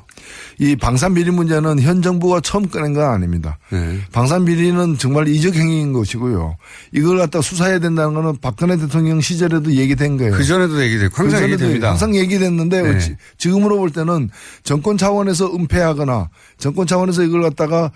이 0.59 0.76
방산 0.76 1.16
비리 1.16 1.32
문제는 1.32 1.80
현 1.82 2.01
정부가 2.03 2.39
처음 2.41 2.68
꺼낸 2.68 2.93
건 2.93 3.05
아닙니다. 3.05 3.57
네. 3.72 3.99
방산 4.12 4.45
비리는 4.45 4.97
정말 4.99 5.28
이적 5.28 5.55
행위인 5.55 5.91
것이고요. 5.91 6.55
이걸 6.93 7.18
갖다 7.18 7.41
수사해야 7.41 7.80
된다는 7.80 8.14
거는 8.14 8.38
박근혜 8.41 8.78
대통령 8.78 9.20
시절에도 9.20 9.74
얘기된 9.74 10.18
거예요. 10.18 10.34
그 10.34 10.43
전에도 10.43 10.82
얘기되고 10.84 11.12
항상 11.16 11.39
그전에도 11.41 11.51
얘기됩니다. 11.64 11.89
항상 11.89 12.16
얘기됐는데 12.16 12.82
네. 12.84 12.99
지- 12.99 13.16
지금으로 13.39 13.78
볼 13.78 13.89
때는 13.91 14.30
정권 14.64 14.97
차원에서 14.97 15.55
은폐하거나 15.55 16.30
정권 16.59 16.86
차원에서 16.86 17.24
이걸 17.24 17.41
갖다가 17.41 17.91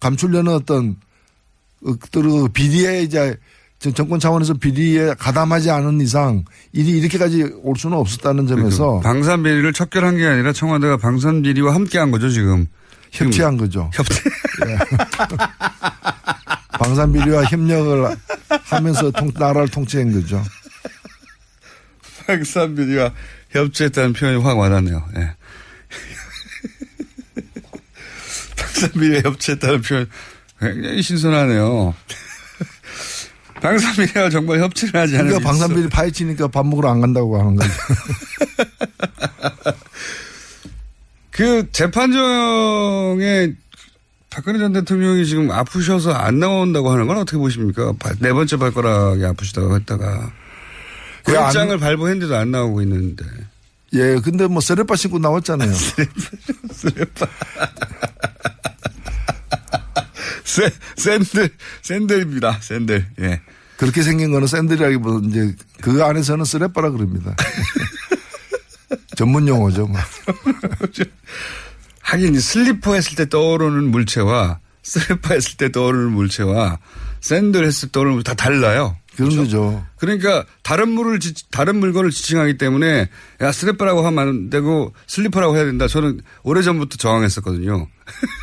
감추려는 0.00 0.52
어떤 0.52 0.96
어, 1.86 1.94
그 2.12 2.48
비리에 2.52 3.02
이제 3.02 3.34
정- 3.80 3.94
정권 3.94 4.20
차원에서 4.20 4.54
비리에 4.54 5.14
가담하지 5.18 5.70
않은 5.70 6.00
이상 6.02 6.44
일이 6.72 6.98
이렇게까지 6.98 7.42
올 7.62 7.74
수는 7.76 7.96
없었다는 7.96 8.46
점에서 8.46 9.00
방산 9.00 9.42
비리를 9.42 9.72
척결한 9.72 10.16
게 10.18 10.26
아니라 10.26 10.52
청와대가 10.52 10.98
방산 10.98 11.40
비리와 11.42 11.74
함께한 11.74 12.10
거죠 12.10 12.28
지금. 12.28 12.66
협치한 13.10 13.56
거죠. 13.56 13.90
협치. 13.92 14.20
방산 16.78 17.12
비리와 17.12 17.42
협력을 17.44 18.16
하면서 18.64 19.10
통- 19.10 19.32
나라를 19.34 19.66
통치한 19.68 20.12
거죠. 20.12 20.42
방산 22.26 22.74
비리와 22.76 23.10
협치했다는 23.50 24.12
표현이 24.12 24.42
확 24.42 24.56
와닿네요. 24.58 25.02
예. 25.16 25.32
방산 28.56 28.90
비리와 28.92 29.22
협치했다는 29.24 29.82
표현 29.82 30.06
굉장히 30.60 31.02
신선하네요. 31.02 31.94
방산 33.60 33.94
비리와 33.94 34.30
정말 34.30 34.60
협치를 34.60 35.00
하지 35.00 35.14
않은 35.16 35.26
그러니까 35.28 35.48
방산 35.48 35.74
비리 35.74 35.88
파헤치니까 35.88 36.48
밥 36.48 36.66
먹으러 36.66 36.90
안 36.90 37.00
간다고 37.00 37.38
하는 37.38 37.56
거죠. 37.56 37.70
그 41.30 41.70
재판정에 41.72 43.52
박근혜 44.30 44.58
전 44.58 44.72
대통령이 44.72 45.26
지금 45.26 45.50
아프셔서 45.50 46.12
안 46.12 46.38
나온다고 46.38 46.90
하는 46.90 47.06
건 47.06 47.18
어떻게 47.18 47.38
보십니까? 47.38 47.92
바- 47.98 48.12
네 48.20 48.32
번째 48.32 48.56
발가락이 48.56 49.24
아프시다고 49.24 49.74
했다가 49.76 50.32
그 51.24 51.32
입장을 51.32 51.76
발부했는데도 51.78 52.36
안 52.36 52.50
나오고 52.50 52.82
있는데. 52.82 53.24
예, 53.92 54.16
근데 54.22 54.46
뭐 54.46 54.60
쓰레빠 54.60 54.94
신고 54.96 55.18
나왔잖아요. 55.18 55.72
샌, 60.50 60.70
샌들, 60.96 61.50
샌들입니다. 61.82 62.58
샌들. 62.60 63.06
예. 63.20 63.40
그렇게 63.76 64.02
생긴 64.02 64.32
거는 64.32 64.46
샌들이라기보다 64.46 65.26
이제 65.28 65.54
그 65.80 66.02
안에서는 66.04 66.44
쓰레빠라 66.44 66.90
그럽니다. 66.90 67.34
전문 69.16 69.46
용어죠. 69.46 69.86
뭐. 69.86 69.98
하긴 72.02 72.34
이 72.34 72.40
슬리퍼 72.40 72.94
했을 72.94 73.16
때 73.16 73.28
떠오르는 73.28 73.90
물체와 73.90 74.58
슬리퍼 74.82 75.34
했을 75.34 75.56
때 75.56 75.70
떠오르는 75.70 76.10
물체와 76.12 76.78
샌들 77.20 77.64
했을 77.64 77.88
때 77.88 77.92
떠오르는 77.92 78.14
물체 78.16 78.30
다 78.30 78.34
달라요. 78.34 78.96
그런 79.16 79.36
거죠. 79.36 79.84
그러니까 79.98 80.44
다른 80.62 80.88
물을 80.90 81.20
지- 81.20 81.34
다른 81.50 81.76
물건을 81.76 82.10
지칭하기 82.10 82.56
때문에 82.58 83.08
야 83.42 83.52
슬리퍼라고 83.52 84.06
하면 84.06 84.18
안 84.28 84.50
되고 84.50 84.94
슬리퍼라고 85.06 85.56
해야 85.56 85.64
된다. 85.64 85.86
저는 85.88 86.20
오래 86.42 86.62
전부터 86.62 86.96
저항했었거든요. 86.96 87.86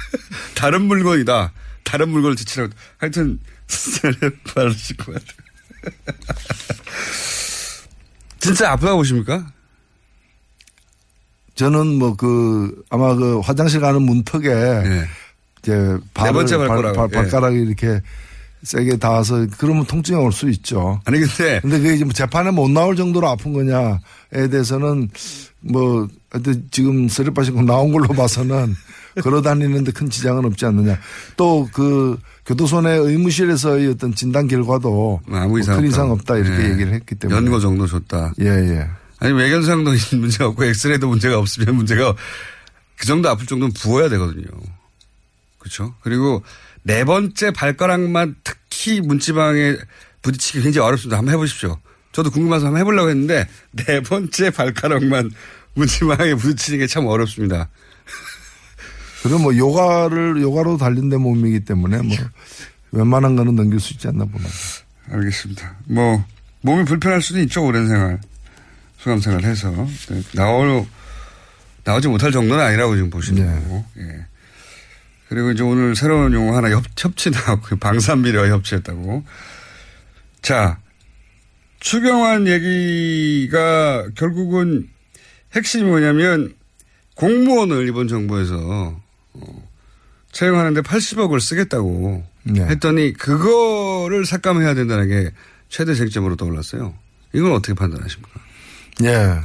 다른 0.55 0.83
물건이다. 0.83 1.51
다른 1.87 2.09
물건을 2.09 2.35
지칭하고 2.35 2.73
하여튼 2.97 3.39
슬리퍼를 3.67 4.73
신고 4.73 5.05
같아요. 5.13 5.37
진짜 8.39 8.71
아프다고 8.71 8.97
보십니까? 8.97 9.45
저는 11.55 11.97
뭐 11.97 12.15
그 12.15 12.83
아마 12.89 13.15
그 13.15 13.39
화장실 13.39 13.79
가는 13.79 14.01
문턱에 14.01 14.47
이제 15.63 15.97
발을, 16.13 16.29
네 16.29 16.33
번째 16.33 16.57
발- 16.57 16.67
발가락, 16.67 16.95
발- 16.95 17.09
예. 17.11 17.15
발가락이 17.15 17.57
이렇게 17.57 18.01
세게 18.63 18.97
닿아서 18.97 19.45
그러면 19.57 19.85
통증이 19.85 20.19
올 20.19 20.31
수 20.31 20.49
있죠. 20.49 21.01
아니 21.05 21.19
근데 21.19 21.59
근데 21.61 21.77
그게 21.79 21.97
지금 21.97 22.11
재판에 22.11 22.51
못 22.51 22.69
나올 22.69 22.95
정도로 22.95 23.27
아픈 23.27 23.53
거냐에 23.53 24.47
대해서는 24.51 25.09
뭐 25.61 26.07
하여튼 26.31 26.67
지금 26.71 27.07
쓰레빠지고 27.07 27.63
나온 27.63 27.91
걸로 27.91 28.07
봐서는 28.09 28.75
걸어 29.21 29.41
다니는데 29.41 29.91
큰 29.91 30.09
지장은 30.09 30.45
없지 30.45 30.65
않느냐. 30.65 30.97
또 31.35 31.67
그 31.73 32.17
교도소 32.45 32.81
내 32.81 32.91
의무실에서의 32.95 33.87
어떤 33.89 34.15
진단 34.15 34.47
결과도 34.47 35.19
아무 35.29 35.59
이상 35.59 35.75
뭐 35.75 35.81
큰 35.81 35.89
이상 35.89 36.11
없다. 36.11 36.35
없다 36.35 36.37
이렇게 36.37 36.63
예. 36.67 36.71
얘기를 36.71 36.93
했기 36.93 37.15
때문에 37.15 37.37
연고 37.37 37.59
정도 37.59 37.85
줬다. 37.87 38.33
예, 38.41 38.45
예. 38.47 38.87
아니 39.19 39.33
외견상도 39.33 39.91
문제가 40.17 40.47
없고 40.47 40.63
엑스레이도 40.65 41.07
문제가 41.09 41.37
없으면 41.39 41.75
문제가 41.75 42.13
그 42.97 43.05
정도 43.05 43.29
아플 43.29 43.45
정도는 43.45 43.73
부어야 43.73 44.09
되거든요. 44.09 44.45
그렇죠? 45.59 45.93
그리고 46.01 46.43
네 46.83 47.03
번째 47.03 47.51
발가락만 47.51 48.35
특히 48.43 49.01
문지방에 49.01 49.75
부딪히기 50.21 50.61
굉장히 50.61 50.87
어렵습니다. 50.87 51.17
한번 51.17 51.33
해보십시오. 51.33 51.77
저도 52.13 52.31
궁금해서 52.31 52.67
한번 52.67 52.79
해보려고 52.79 53.09
했는데 53.09 53.47
네 53.71 54.01
번째 54.01 54.49
발가락만 54.51 55.31
문지방에 55.75 56.33
부딪히는 56.35 56.79
게 56.79 56.87
참 56.87 57.05
어렵습니다. 57.05 57.69
그리고 59.23 59.39
뭐 59.39 59.55
요가를 59.55 60.41
요가로 60.41 60.77
단련된 60.77 61.21
몸이기 61.21 61.61
때문에 61.61 62.01
뭐 62.01 62.15
웬만한 62.91 63.35
거는 63.35 63.55
넘길 63.55 63.79
수 63.79 63.93
있지 63.93 64.07
않나 64.07 64.25
봅니다. 64.25 64.53
알겠습니다. 65.09 65.75
뭐 65.85 66.23
몸이 66.61 66.85
불편할 66.85 67.21
수도 67.21 67.39
있죠. 67.41 67.65
오랜 67.65 67.87
생활 67.87 68.19
수감 68.97 69.19
생활 69.19 69.43
해서 69.43 69.71
네, 70.09 70.21
나올 70.33 70.85
나오지 71.83 72.09
못할 72.09 72.31
정도는 72.31 72.63
아니라고 72.63 72.95
지금 72.95 73.09
보시는 73.09 73.63
거고. 73.63 73.85
예. 73.97 74.25
그리고 75.29 75.51
이제 75.51 75.63
오늘 75.63 75.95
새로운 75.95 76.33
용어 76.33 76.55
하나 76.55 76.69
협, 76.69 76.83
협치 76.97 77.29
나왔고 77.29 77.77
방산비리와 77.79 78.49
협치했다고. 78.49 79.23
자 80.41 80.79
추경안 81.79 82.47
얘기가 82.47 84.09
결국은 84.15 84.89
핵심이 85.55 85.83
뭐냐면 85.83 86.53
공무원을 87.15 87.87
이번 87.87 88.07
정부에서 88.07 88.55
어, 88.57 89.01
채용하는데 90.31 90.81
80억을 90.81 91.39
쓰겠다고 91.39 92.23
네. 92.43 92.61
했더니 92.61 93.13
그거를 93.13 94.25
삭감해야 94.25 94.73
된다는 94.75 95.07
게 95.07 95.31
최대 95.69 95.93
쟁점으로 95.95 96.35
떠올랐어요. 96.35 96.93
이건 97.33 97.51
어떻게 97.53 97.73
판단하십니까? 97.73 98.39
예. 99.03 99.41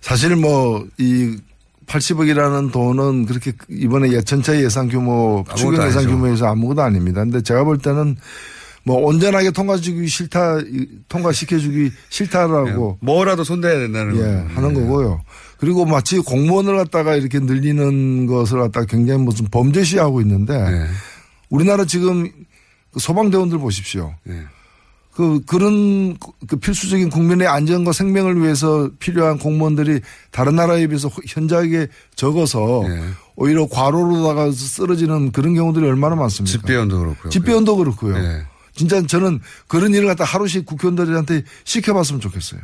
사실 0.00 0.36
뭐, 0.36 0.86
이 0.98 1.38
80억이라는 1.86 2.72
돈은 2.72 3.26
그렇게 3.26 3.52
이번에 3.68 4.10
예- 4.12 4.22
전체 4.22 4.62
예산 4.62 4.88
규모, 4.88 5.44
추경 5.56 5.86
예산. 5.86 6.06
규모에서 6.06 6.46
아무것도 6.46 6.82
아닙니다. 6.82 7.22
근데 7.22 7.40
제가 7.42 7.64
볼 7.64 7.78
때는 7.78 8.16
뭐 8.84 8.96
온전하게 8.98 9.50
통과주기 9.52 10.08
싫다, 10.08 10.58
이- 10.60 10.86
통과시켜주기 11.08 11.90
싫다라고. 12.08 12.98
뭐라도 13.00 13.44
손대야 13.44 13.78
된다는 13.78 14.16
예. 14.16 14.54
하는 14.54 14.74
거고요. 14.74 15.20
그리고 15.58 15.84
마치 15.84 16.18
공무원을 16.18 16.76
갖다가 16.76 17.14
이렇게 17.14 17.38
늘리는 17.38 18.26
것을 18.26 18.58
갖다가 18.58 18.86
굉장히 18.86 19.22
무슨 19.22 19.46
범죄시하고 19.50 20.20
있는데 20.22 20.58
네. 20.58 20.86
우리나라 21.50 21.84
지금 21.84 22.28
그 22.92 22.98
소방대원들 22.98 23.58
보십시오. 23.58 24.12
네. 24.24 24.40
그, 25.14 25.40
그런 25.46 26.16
그 26.48 26.56
필수적인 26.56 27.10
국민의 27.10 27.46
안전과 27.46 27.92
생명을 27.92 28.40
위해서 28.42 28.90
필요한 28.98 29.38
공무원들이 29.38 30.00
다른 30.30 30.56
나라에 30.56 30.86
비해서 30.86 31.10
현저하게 31.28 31.88
적어서 32.16 32.82
네. 32.88 32.98
오히려 33.36 33.66
과로로다가 33.68 34.50
쓰러지는 34.50 35.30
그런 35.30 35.54
경우들이 35.54 35.84
얼마나 35.86 36.16
많습니까? 36.16 36.50
집배원도 36.58 36.98
그렇고요. 36.98 37.30
집배원도 37.30 37.76
그렇고요. 37.76 38.16
네. 38.18 38.42
진짜 38.74 39.04
저는 39.06 39.40
그런 39.68 39.92
일을 39.94 40.06
갖다 40.06 40.24
하루씩 40.24 40.66
국회의원들한테 40.66 41.44
시켜봤으면 41.64 42.20
좋겠어요. 42.20 42.60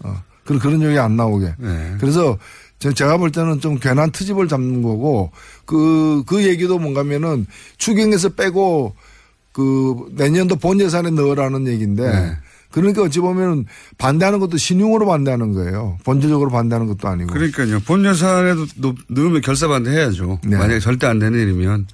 어. 0.00 0.22
그런, 0.44 0.60
그런 0.60 0.82
얘기 0.82 0.98
안 0.98 1.16
나오게. 1.16 1.54
네. 1.58 1.96
그래서 2.00 2.38
저- 2.78 2.92
제가 2.92 3.16
볼 3.16 3.30
때는 3.32 3.60
좀 3.60 3.78
괜한 3.78 4.10
트집을 4.12 4.48
잡는 4.48 4.82
거고 4.82 5.32
그, 5.64 6.22
그 6.26 6.44
얘기도 6.44 6.78
뭔가면은 6.78 7.46
추경에서 7.78 8.30
빼고 8.30 8.94
그 9.52 9.94
내년도 10.12 10.56
본 10.56 10.80
예산에 10.80 11.10
넣으라는 11.10 11.66
얘기인데 11.68 12.02
네. 12.10 12.36
그러니까 12.70 13.02
어찌 13.02 13.20
보면 13.20 13.64
반대하는 13.96 14.38
것도 14.38 14.58
신용으로 14.58 15.06
반대하는 15.06 15.52
거예요. 15.54 15.96
본질적으로 16.04 16.50
반대하는 16.50 16.86
것도 16.88 17.08
아니고. 17.08 17.32
그러니까요. 17.32 17.80
본 17.80 18.04
예산에도 18.04 18.66
넣- 18.76 18.94
넣으면 19.08 19.40
결사 19.40 19.66
반대 19.68 19.90
해야죠. 19.92 20.40
네. 20.44 20.56
만약에 20.56 20.78
절대 20.80 21.06
안 21.06 21.18
되는 21.18 21.38
일이면 21.40 21.86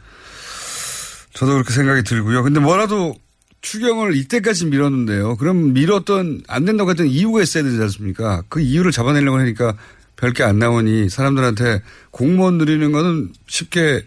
저도 1.34 1.53
그렇게 1.53 1.72
생각이 1.72 2.03
들고요. 2.03 2.42
근데 2.42 2.59
뭐라도 2.61 3.14
추경을 3.62 4.16
이때까지 4.16 4.66
밀었는데요. 4.66 5.36
그럼 5.36 5.72
밀었던 5.72 6.42
안 6.48 6.64
된다고 6.64 6.90
했던 6.90 7.06
이유가 7.06 7.42
있어야 7.42 7.62
되지 7.62 7.80
않습니까? 7.80 8.42
그 8.48 8.60
이유를 8.60 8.92
잡아내려고 8.92 9.38
하니까 9.38 9.76
별게 10.16 10.42
안 10.42 10.58
나오니 10.58 11.08
사람들한테 11.08 11.82
공무원 12.10 12.58
늘리는 12.58 12.92
거는 12.92 13.32
쉽게 13.46 14.04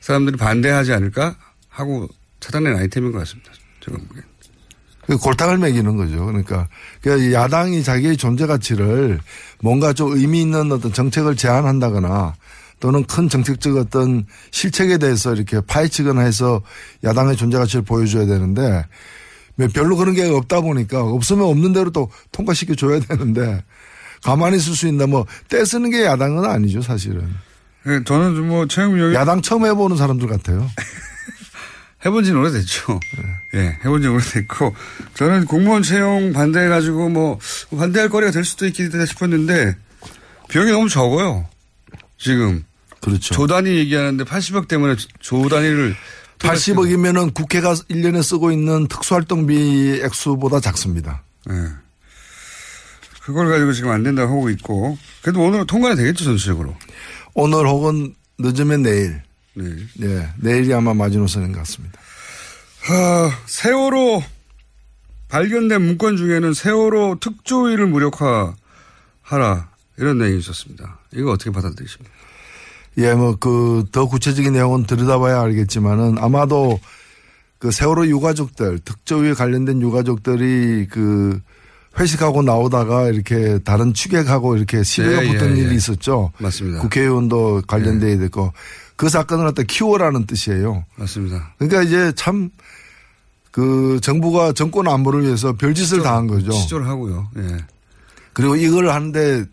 사람들이 0.00 0.36
반대하지 0.36 0.92
않을까 0.92 1.36
하고 1.68 2.08
차단된 2.40 2.76
아이템인 2.76 3.12
것 3.12 3.18
같습니다. 3.20 3.52
제가 3.80 3.96
보기엔. 3.96 4.24
그 5.06 5.16
골탕을 5.18 5.58
먹이는 5.58 5.96
거죠. 5.96 6.26
그러니까 6.26 6.68
그 7.00 7.32
야당이 7.32 7.84
자기의 7.84 8.16
존재 8.16 8.46
가치를 8.46 9.20
뭔가 9.60 9.92
좀 9.92 10.16
의미 10.16 10.40
있는 10.42 10.72
어떤 10.72 10.92
정책을 10.92 11.36
제안한다거나 11.36 12.34
또는 12.80 13.04
큰 13.04 13.28
정책적 13.28 13.76
어떤 13.76 14.24
실책에 14.50 14.98
대해서 14.98 15.34
이렇게 15.34 15.60
파헤치거나 15.60 16.22
해서 16.22 16.62
야당의 17.04 17.36
존재 17.36 17.58
가치를 17.58 17.84
보여줘야 17.84 18.26
되는데 18.26 18.84
뭐 19.56 19.68
별로 19.72 19.96
그런 19.96 20.14
게 20.14 20.28
없다 20.28 20.60
보니까 20.60 21.02
없으면 21.02 21.44
없는 21.46 21.72
대로 21.72 21.90
또 21.90 22.10
통과시켜 22.32 22.74
줘야 22.74 23.00
되는데 23.00 23.62
가만히 24.22 24.56
있을 24.56 24.74
수 24.74 24.86
있나 24.86 25.06
뭐 25.06 25.26
떼쓰는 25.48 25.90
게 25.90 26.04
야당은 26.04 26.44
아니죠 26.44 26.82
사실은. 26.82 27.28
예, 27.86 28.02
저는 28.04 28.34
좀뭐 28.34 28.66
채용 28.66 28.98
여기 29.00 29.14
야당 29.14 29.40
처음 29.40 29.64
해보는 29.64 29.96
사람들 29.96 30.26
같아요. 30.26 30.68
해본 32.04 32.24
지는 32.24 32.40
오래됐죠. 32.40 33.00
예, 33.54 33.78
해본 33.84 34.02
지 34.02 34.08
오래됐고, 34.08 34.74
저는 35.14 35.44
공무원 35.46 35.82
채용 35.82 36.32
반대해가지고 36.32 37.08
뭐, 37.08 37.38
반대할 37.76 38.08
거리가 38.08 38.30
될 38.30 38.44
수도 38.44 38.66
있겠다 38.66 39.04
싶었는데, 39.04 39.74
비용이 40.48 40.70
너무 40.70 40.88
적어요. 40.88 41.46
지금. 42.18 42.64
그렇죠. 43.00 43.34
조 43.34 43.46
단위 43.46 43.76
얘기하는데 43.76 44.24
80억 44.24 44.68
때문에 44.68 44.96
조 45.20 45.48
단위를. 45.48 45.96
80억이면은 46.38 47.32
국회가 47.32 47.72
1년에 47.74 48.22
쓰고 48.22 48.52
있는 48.52 48.88
특수활동비 48.88 50.00
액수보다 50.04 50.60
작습니다. 50.60 51.22
예. 51.50 51.54
그걸 53.22 53.48
가지고 53.48 53.72
지금 53.72 53.90
안 53.90 54.02
된다고 54.02 54.36
하고 54.36 54.50
있고, 54.50 54.98
그래도 55.22 55.40
오늘은 55.40 55.66
통과가 55.66 55.94
되겠죠, 55.96 56.24
전체적으로. 56.24 56.76
오늘 57.34 57.66
혹은 57.66 58.14
늦으면 58.38 58.82
내일. 58.82 59.22
네. 59.54 59.64
예, 60.02 60.28
내일이 60.36 60.72
아마 60.74 60.92
마지노선인 60.94 61.52
것 61.52 61.58
같습니다. 61.60 61.98
하, 62.82 63.30
세월호 63.46 64.22
발견된 65.28 65.82
문건 65.82 66.16
중에는 66.18 66.54
세월호 66.54 67.18
특조위를 67.20 67.86
무력화하라. 67.86 68.56
이런 69.98 70.18
내용이 70.18 70.38
있었습니다. 70.38 70.98
이거 71.14 71.32
어떻게 71.32 71.50
받아들이십니까? 71.50 72.14
예, 72.98 73.14
뭐, 73.14 73.36
그, 73.36 73.84
더 73.92 74.06
구체적인 74.06 74.52
내용은 74.52 74.84
들여다봐야 74.84 75.40
알겠지만은 75.42 76.16
아마도 76.18 76.80
그 77.58 77.70
세월호 77.70 78.06
유가족들, 78.06 78.78
특조위에 78.80 79.34
관련된 79.34 79.82
유가족들이 79.82 80.88
그 80.90 81.40
회식하고 81.98 82.42
나오다가 82.42 83.08
이렇게 83.08 83.58
다른 83.60 83.94
취객하고 83.94 84.56
이렇게 84.56 84.82
시비가 84.82 85.24
예, 85.24 85.32
붙은 85.32 85.56
예, 85.56 85.60
일이 85.62 85.70
예. 85.70 85.74
있었죠. 85.74 86.32
맞습니다. 86.38 86.80
국회의원도 86.80 87.62
관련돼야 87.66 88.18
됐고 88.18 88.52
그 88.96 89.08
사건을 89.08 89.46
갖다 89.46 89.62
키워라는 89.62 90.26
뜻이에요. 90.26 90.84
맞습니다. 90.96 91.54
그러니까 91.58 91.82
이제 91.82 92.12
참 92.14 92.50
그 93.56 93.98
정부가 94.02 94.52
정권 94.52 94.86
안보를 94.86 95.22
위해서 95.22 95.54
별짓을 95.54 96.02
다한 96.02 96.26
거죠. 96.26 96.52
시조를 96.52 96.86
하고요. 96.88 97.30
예. 97.38 97.56
그리고 98.34 98.54
이걸 98.54 98.90
하는데 98.90 99.46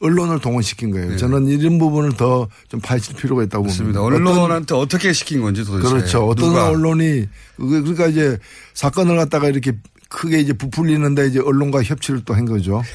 언론을 0.00 0.38
동원시킨 0.40 0.90
거예요. 0.92 1.16
저는 1.16 1.48
이런 1.48 1.78
부분을 1.78 2.12
더 2.16 2.48
좀 2.68 2.80
파헤칠 2.80 3.16
필요가 3.16 3.42
있다고 3.42 3.64
맞습니다. 3.64 4.00
봅니다. 4.00 4.30
언론한테 4.30 4.74
어떻게 4.74 5.12
시킨 5.12 5.40
건지 5.40 5.64
도대체. 5.64 5.88
그렇죠. 5.92 6.28
어떤 6.28 6.48
누가. 6.50 6.68
언론이 6.68 7.26
그- 7.56 7.68
그러니까 7.82 8.06
이제 8.06 8.38
사건을 8.74 9.16
갖다가 9.16 9.48
이렇게 9.48 9.72
크게 10.08 10.38
이제 10.40 10.52
부풀리는데 10.52 11.26
이제 11.28 11.40
언론과 11.40 11.82
협치를 11.82 12.24
또 12.24 12.34
한 12.34 12.44
거죠. 12.46 12.82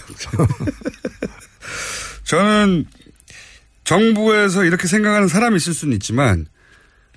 저는 2.24 2.86
정부에서 3.84 4.64
이렇게 4.64 4.88
생각하는 4.88 5.28
사람이 5.28 5.58
있을 5.58 5.74
수는 5.74 5.94
있지만 5.96 6.46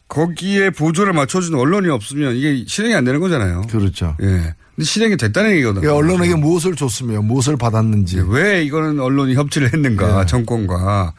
거기에 0.08 0.70
보조를 0.70 1.12
맞춰주는 1.12 1.58
언론이 1.58 1.88
없으면 1.88 2.36
이게 2.36 2.64
실행이 2.66 2.94
안 2.94 3.04
되는 3.04 3.20
거잖아요. 3.20 3.62
그렇죠. 3.70 4.16
예. 4.22 4.54
근데 4.76 4.84
실행이 4.84 5.16
됐다는 5.16 5.52
얘기거든요. 5.52 5.80
그러니까 5.80 5.96
언론에게 5.96 6.34
무엇을 6.34 6.76
줬으며 6.76 7.22
무엇을 7.22 7.56
받았는지. 7.56 8.22
왜 8.28 8.62
이거는 8.62 9.00
언론이 9.00 9.34
협치를 9.34 9.72
했는가, 9.72 10.20
예. 10.20 10.26
정권과. 10.26 11.14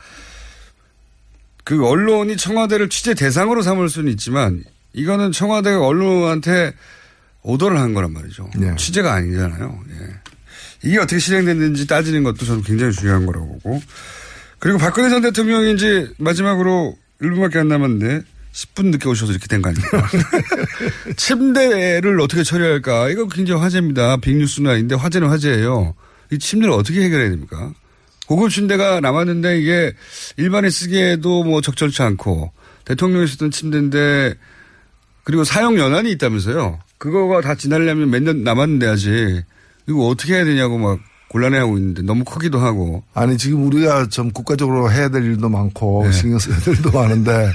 그 1.63 1.85
언론이 1.85 2.37
청와대를 2.37 2.87
취재 2.89 3.15
대상으로 3.15 3.63
삼을 3.63 3.89
수는 3.89 4.11
있지만 4.11 4.63
이거는 4.93 5.31
청와대가 5.31 5.85
언론한테 5.85 6.73
오더를 7.41 7.79
한 7.79 7.95
거란 7.95 8.13
말이죠. 8.13 8.47
예. 8.61 8.75
취재가 8.75 9.11
아니잖아요. 9.11 9.79
예. 9.89 10.87
이게 10.87 10.99
어떻게 10.99 11.17
실행됐는지 11.17 11.87
따지는 11.87 12.23
것도 12.23 12.45
저는 12.45 12.61
굉장히 12.61 12.93
중요한 12.93 13.25
거라고 13.25 13.47
보고. 13.47 13.81
그리고 14.59 14.77
박근혜 14.77 15.09
전 15.09 15.23
대통령이 15.23 15.73
이제 15.73 16.07
마지막으로 16.19 16.95
1분밖에 17.21 17.57
안 17.57 17.67
남았는데 17.69 18.21
10분 18.57 18.87
늦게 18.87 19.07
오셔서 19.07 19.31
이렇게 19.33 19.45
된 19.47 19.61
거 19.61 19.69
아닙니까? 19.69 20.07
침대를 21.15 22.19
어떻게 22.21 22.43
처리할까? 22.43 23.09
이거 23.09 23.27
굉장히 23.27 23.61
화제입니다. 23.61 24.17
빅뉴스는 24.17 24.71
아닌데 24.71 24.95
화제는 24.95 25.29
화제예요. 25.29 25.93
이 26.31 26.39
침대를 26.39 26.73
어떻게 26.73 27.01
해결해야 27.03 27.29
됩니까? 27.29 27.71
고급 28.27 28.49
침대가 28.49 28.99
남았는데 28.99 29.59
이게 29.59 29.93
일반에 30.37 30.69
쓰기에도 30.69 31.43
뭐 31.43 31.61
적절치 31.61 32.01
않고 32.01 32.51
대통령이 32.85 33.27
쓰던 33.27 33.51
침대인데 33.51 34.33
그리고 35.23 35.43
사용 35.43 35.77
연한이 35.77 36.11
있다면서요. 36.11 36.79
그거가 36.97 37.41
다 37.41 37.55
지나려면 37.55 38.09
몇 38.09 38.21
년 38.23 38.43
남았는데 38.43 38.87
아직 38.87 39.43
이거 39.87 40.07
어떻게 40.07 40.33
해야 40.33 40.43
되냐고 40.45 40.77
막 40.77 40.99
곤란해하고 41.29 41.77
있는데 41.77 42.01
너무 42.01 42.23
크기도 42.23 42.59
하고 42.59 43.03
아니 43.13 43.37
지금 43.37 43.65
우리가 43.67 44.07
좀 44.09 44.31
국가적으로 44.31 44.91
해야 44.91 45.09
될 45.09 45.23
일도 45.23 45.47
많고 45.49 46.03
네. 46.05 46.11
신경 46.11 46.39
써야 46.39 46.57
될 46.59 46.75
일도 46.75 46.91
많은데 46.91 47.51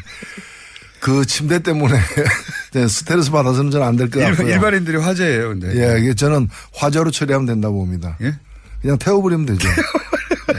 그 1.02 1.26
침대 1.26 1.58
때문에 1.58 1.98
스트레스 2.88 3.30
받아서는 3.32 3.72
저는 3.72 3.84
안 3.86 3.96
될 3.96 4.08
것 4.08 4.20
같고요. 4.20 4.48
일반인들이 4.54 4.98
화제예요. 4.98 5.48
근데 5.48 5.74
예, 5.74 5.98
이게 6.00 6.14
저는 6.14 6.48
화재로 6.74 7.10
처리하면 7.10 7.44
된다고 7.46 7.74
봅니다. 7.78 8.16
예? 8.22 8.38
그냥 8.80 8.96
태워버리면 8.98 9.46
되죠. 9.46 9.68
예. 9.68 10.54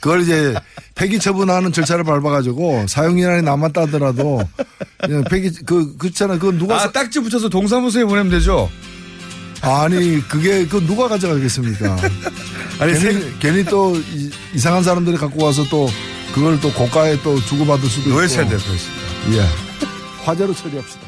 그걸 0.00 0.20
이제 0.22 0.54
폐기 0.94 1.18
처분하는 1.18 1.72
절차를 1.72 2.04
밟아가지고 2.04 2.86
사용기한이 2.86 3.42
남았다 3.42 3.82
하더라도 3.82 4.40
그냥 5.00 5.24
폐기 5.24 5.50
그 5.66 5.96
그렇잖아. 5.96 6.38
그 6.38 6.56
누가 6.56 6.80
아 6.80 6.92
딱지 6.92 7.18
붙여서 7.20 7.48
동사무소에 7.48 8.04
보내면 8.04 8.30
되죠. 8.30 8.70
아니 9.62 10.22
그게 10.28 10.64
그 10.68 10.76
누가 10.86 11.08
가져가겠습니까? 11.08 11.96
아니, 12.78 12.92
괜히, 13.00 13.38
괜히 13.40 13.64
또 13.64 13.96
이, 13.96 14.30
이상한 14.54 14.82
사람들이 14.84 15.16
갖고 15.16 15.44
와서 15.44 15.64
또 15.70 15.88
그걸 16.34 16.58
또 16.60 16.72
고가에 16.72 17.22
또 17.22 17.40
주고받을 17.40 17.88
수도 17.88 18.08
있고. 18.08 18.18
노회찬 18.18 18.48
대표였습니다. 18.48 19.02
예. 19.34 19.48
화재로 20.26 20.52
처리합시다. 20.52 21.03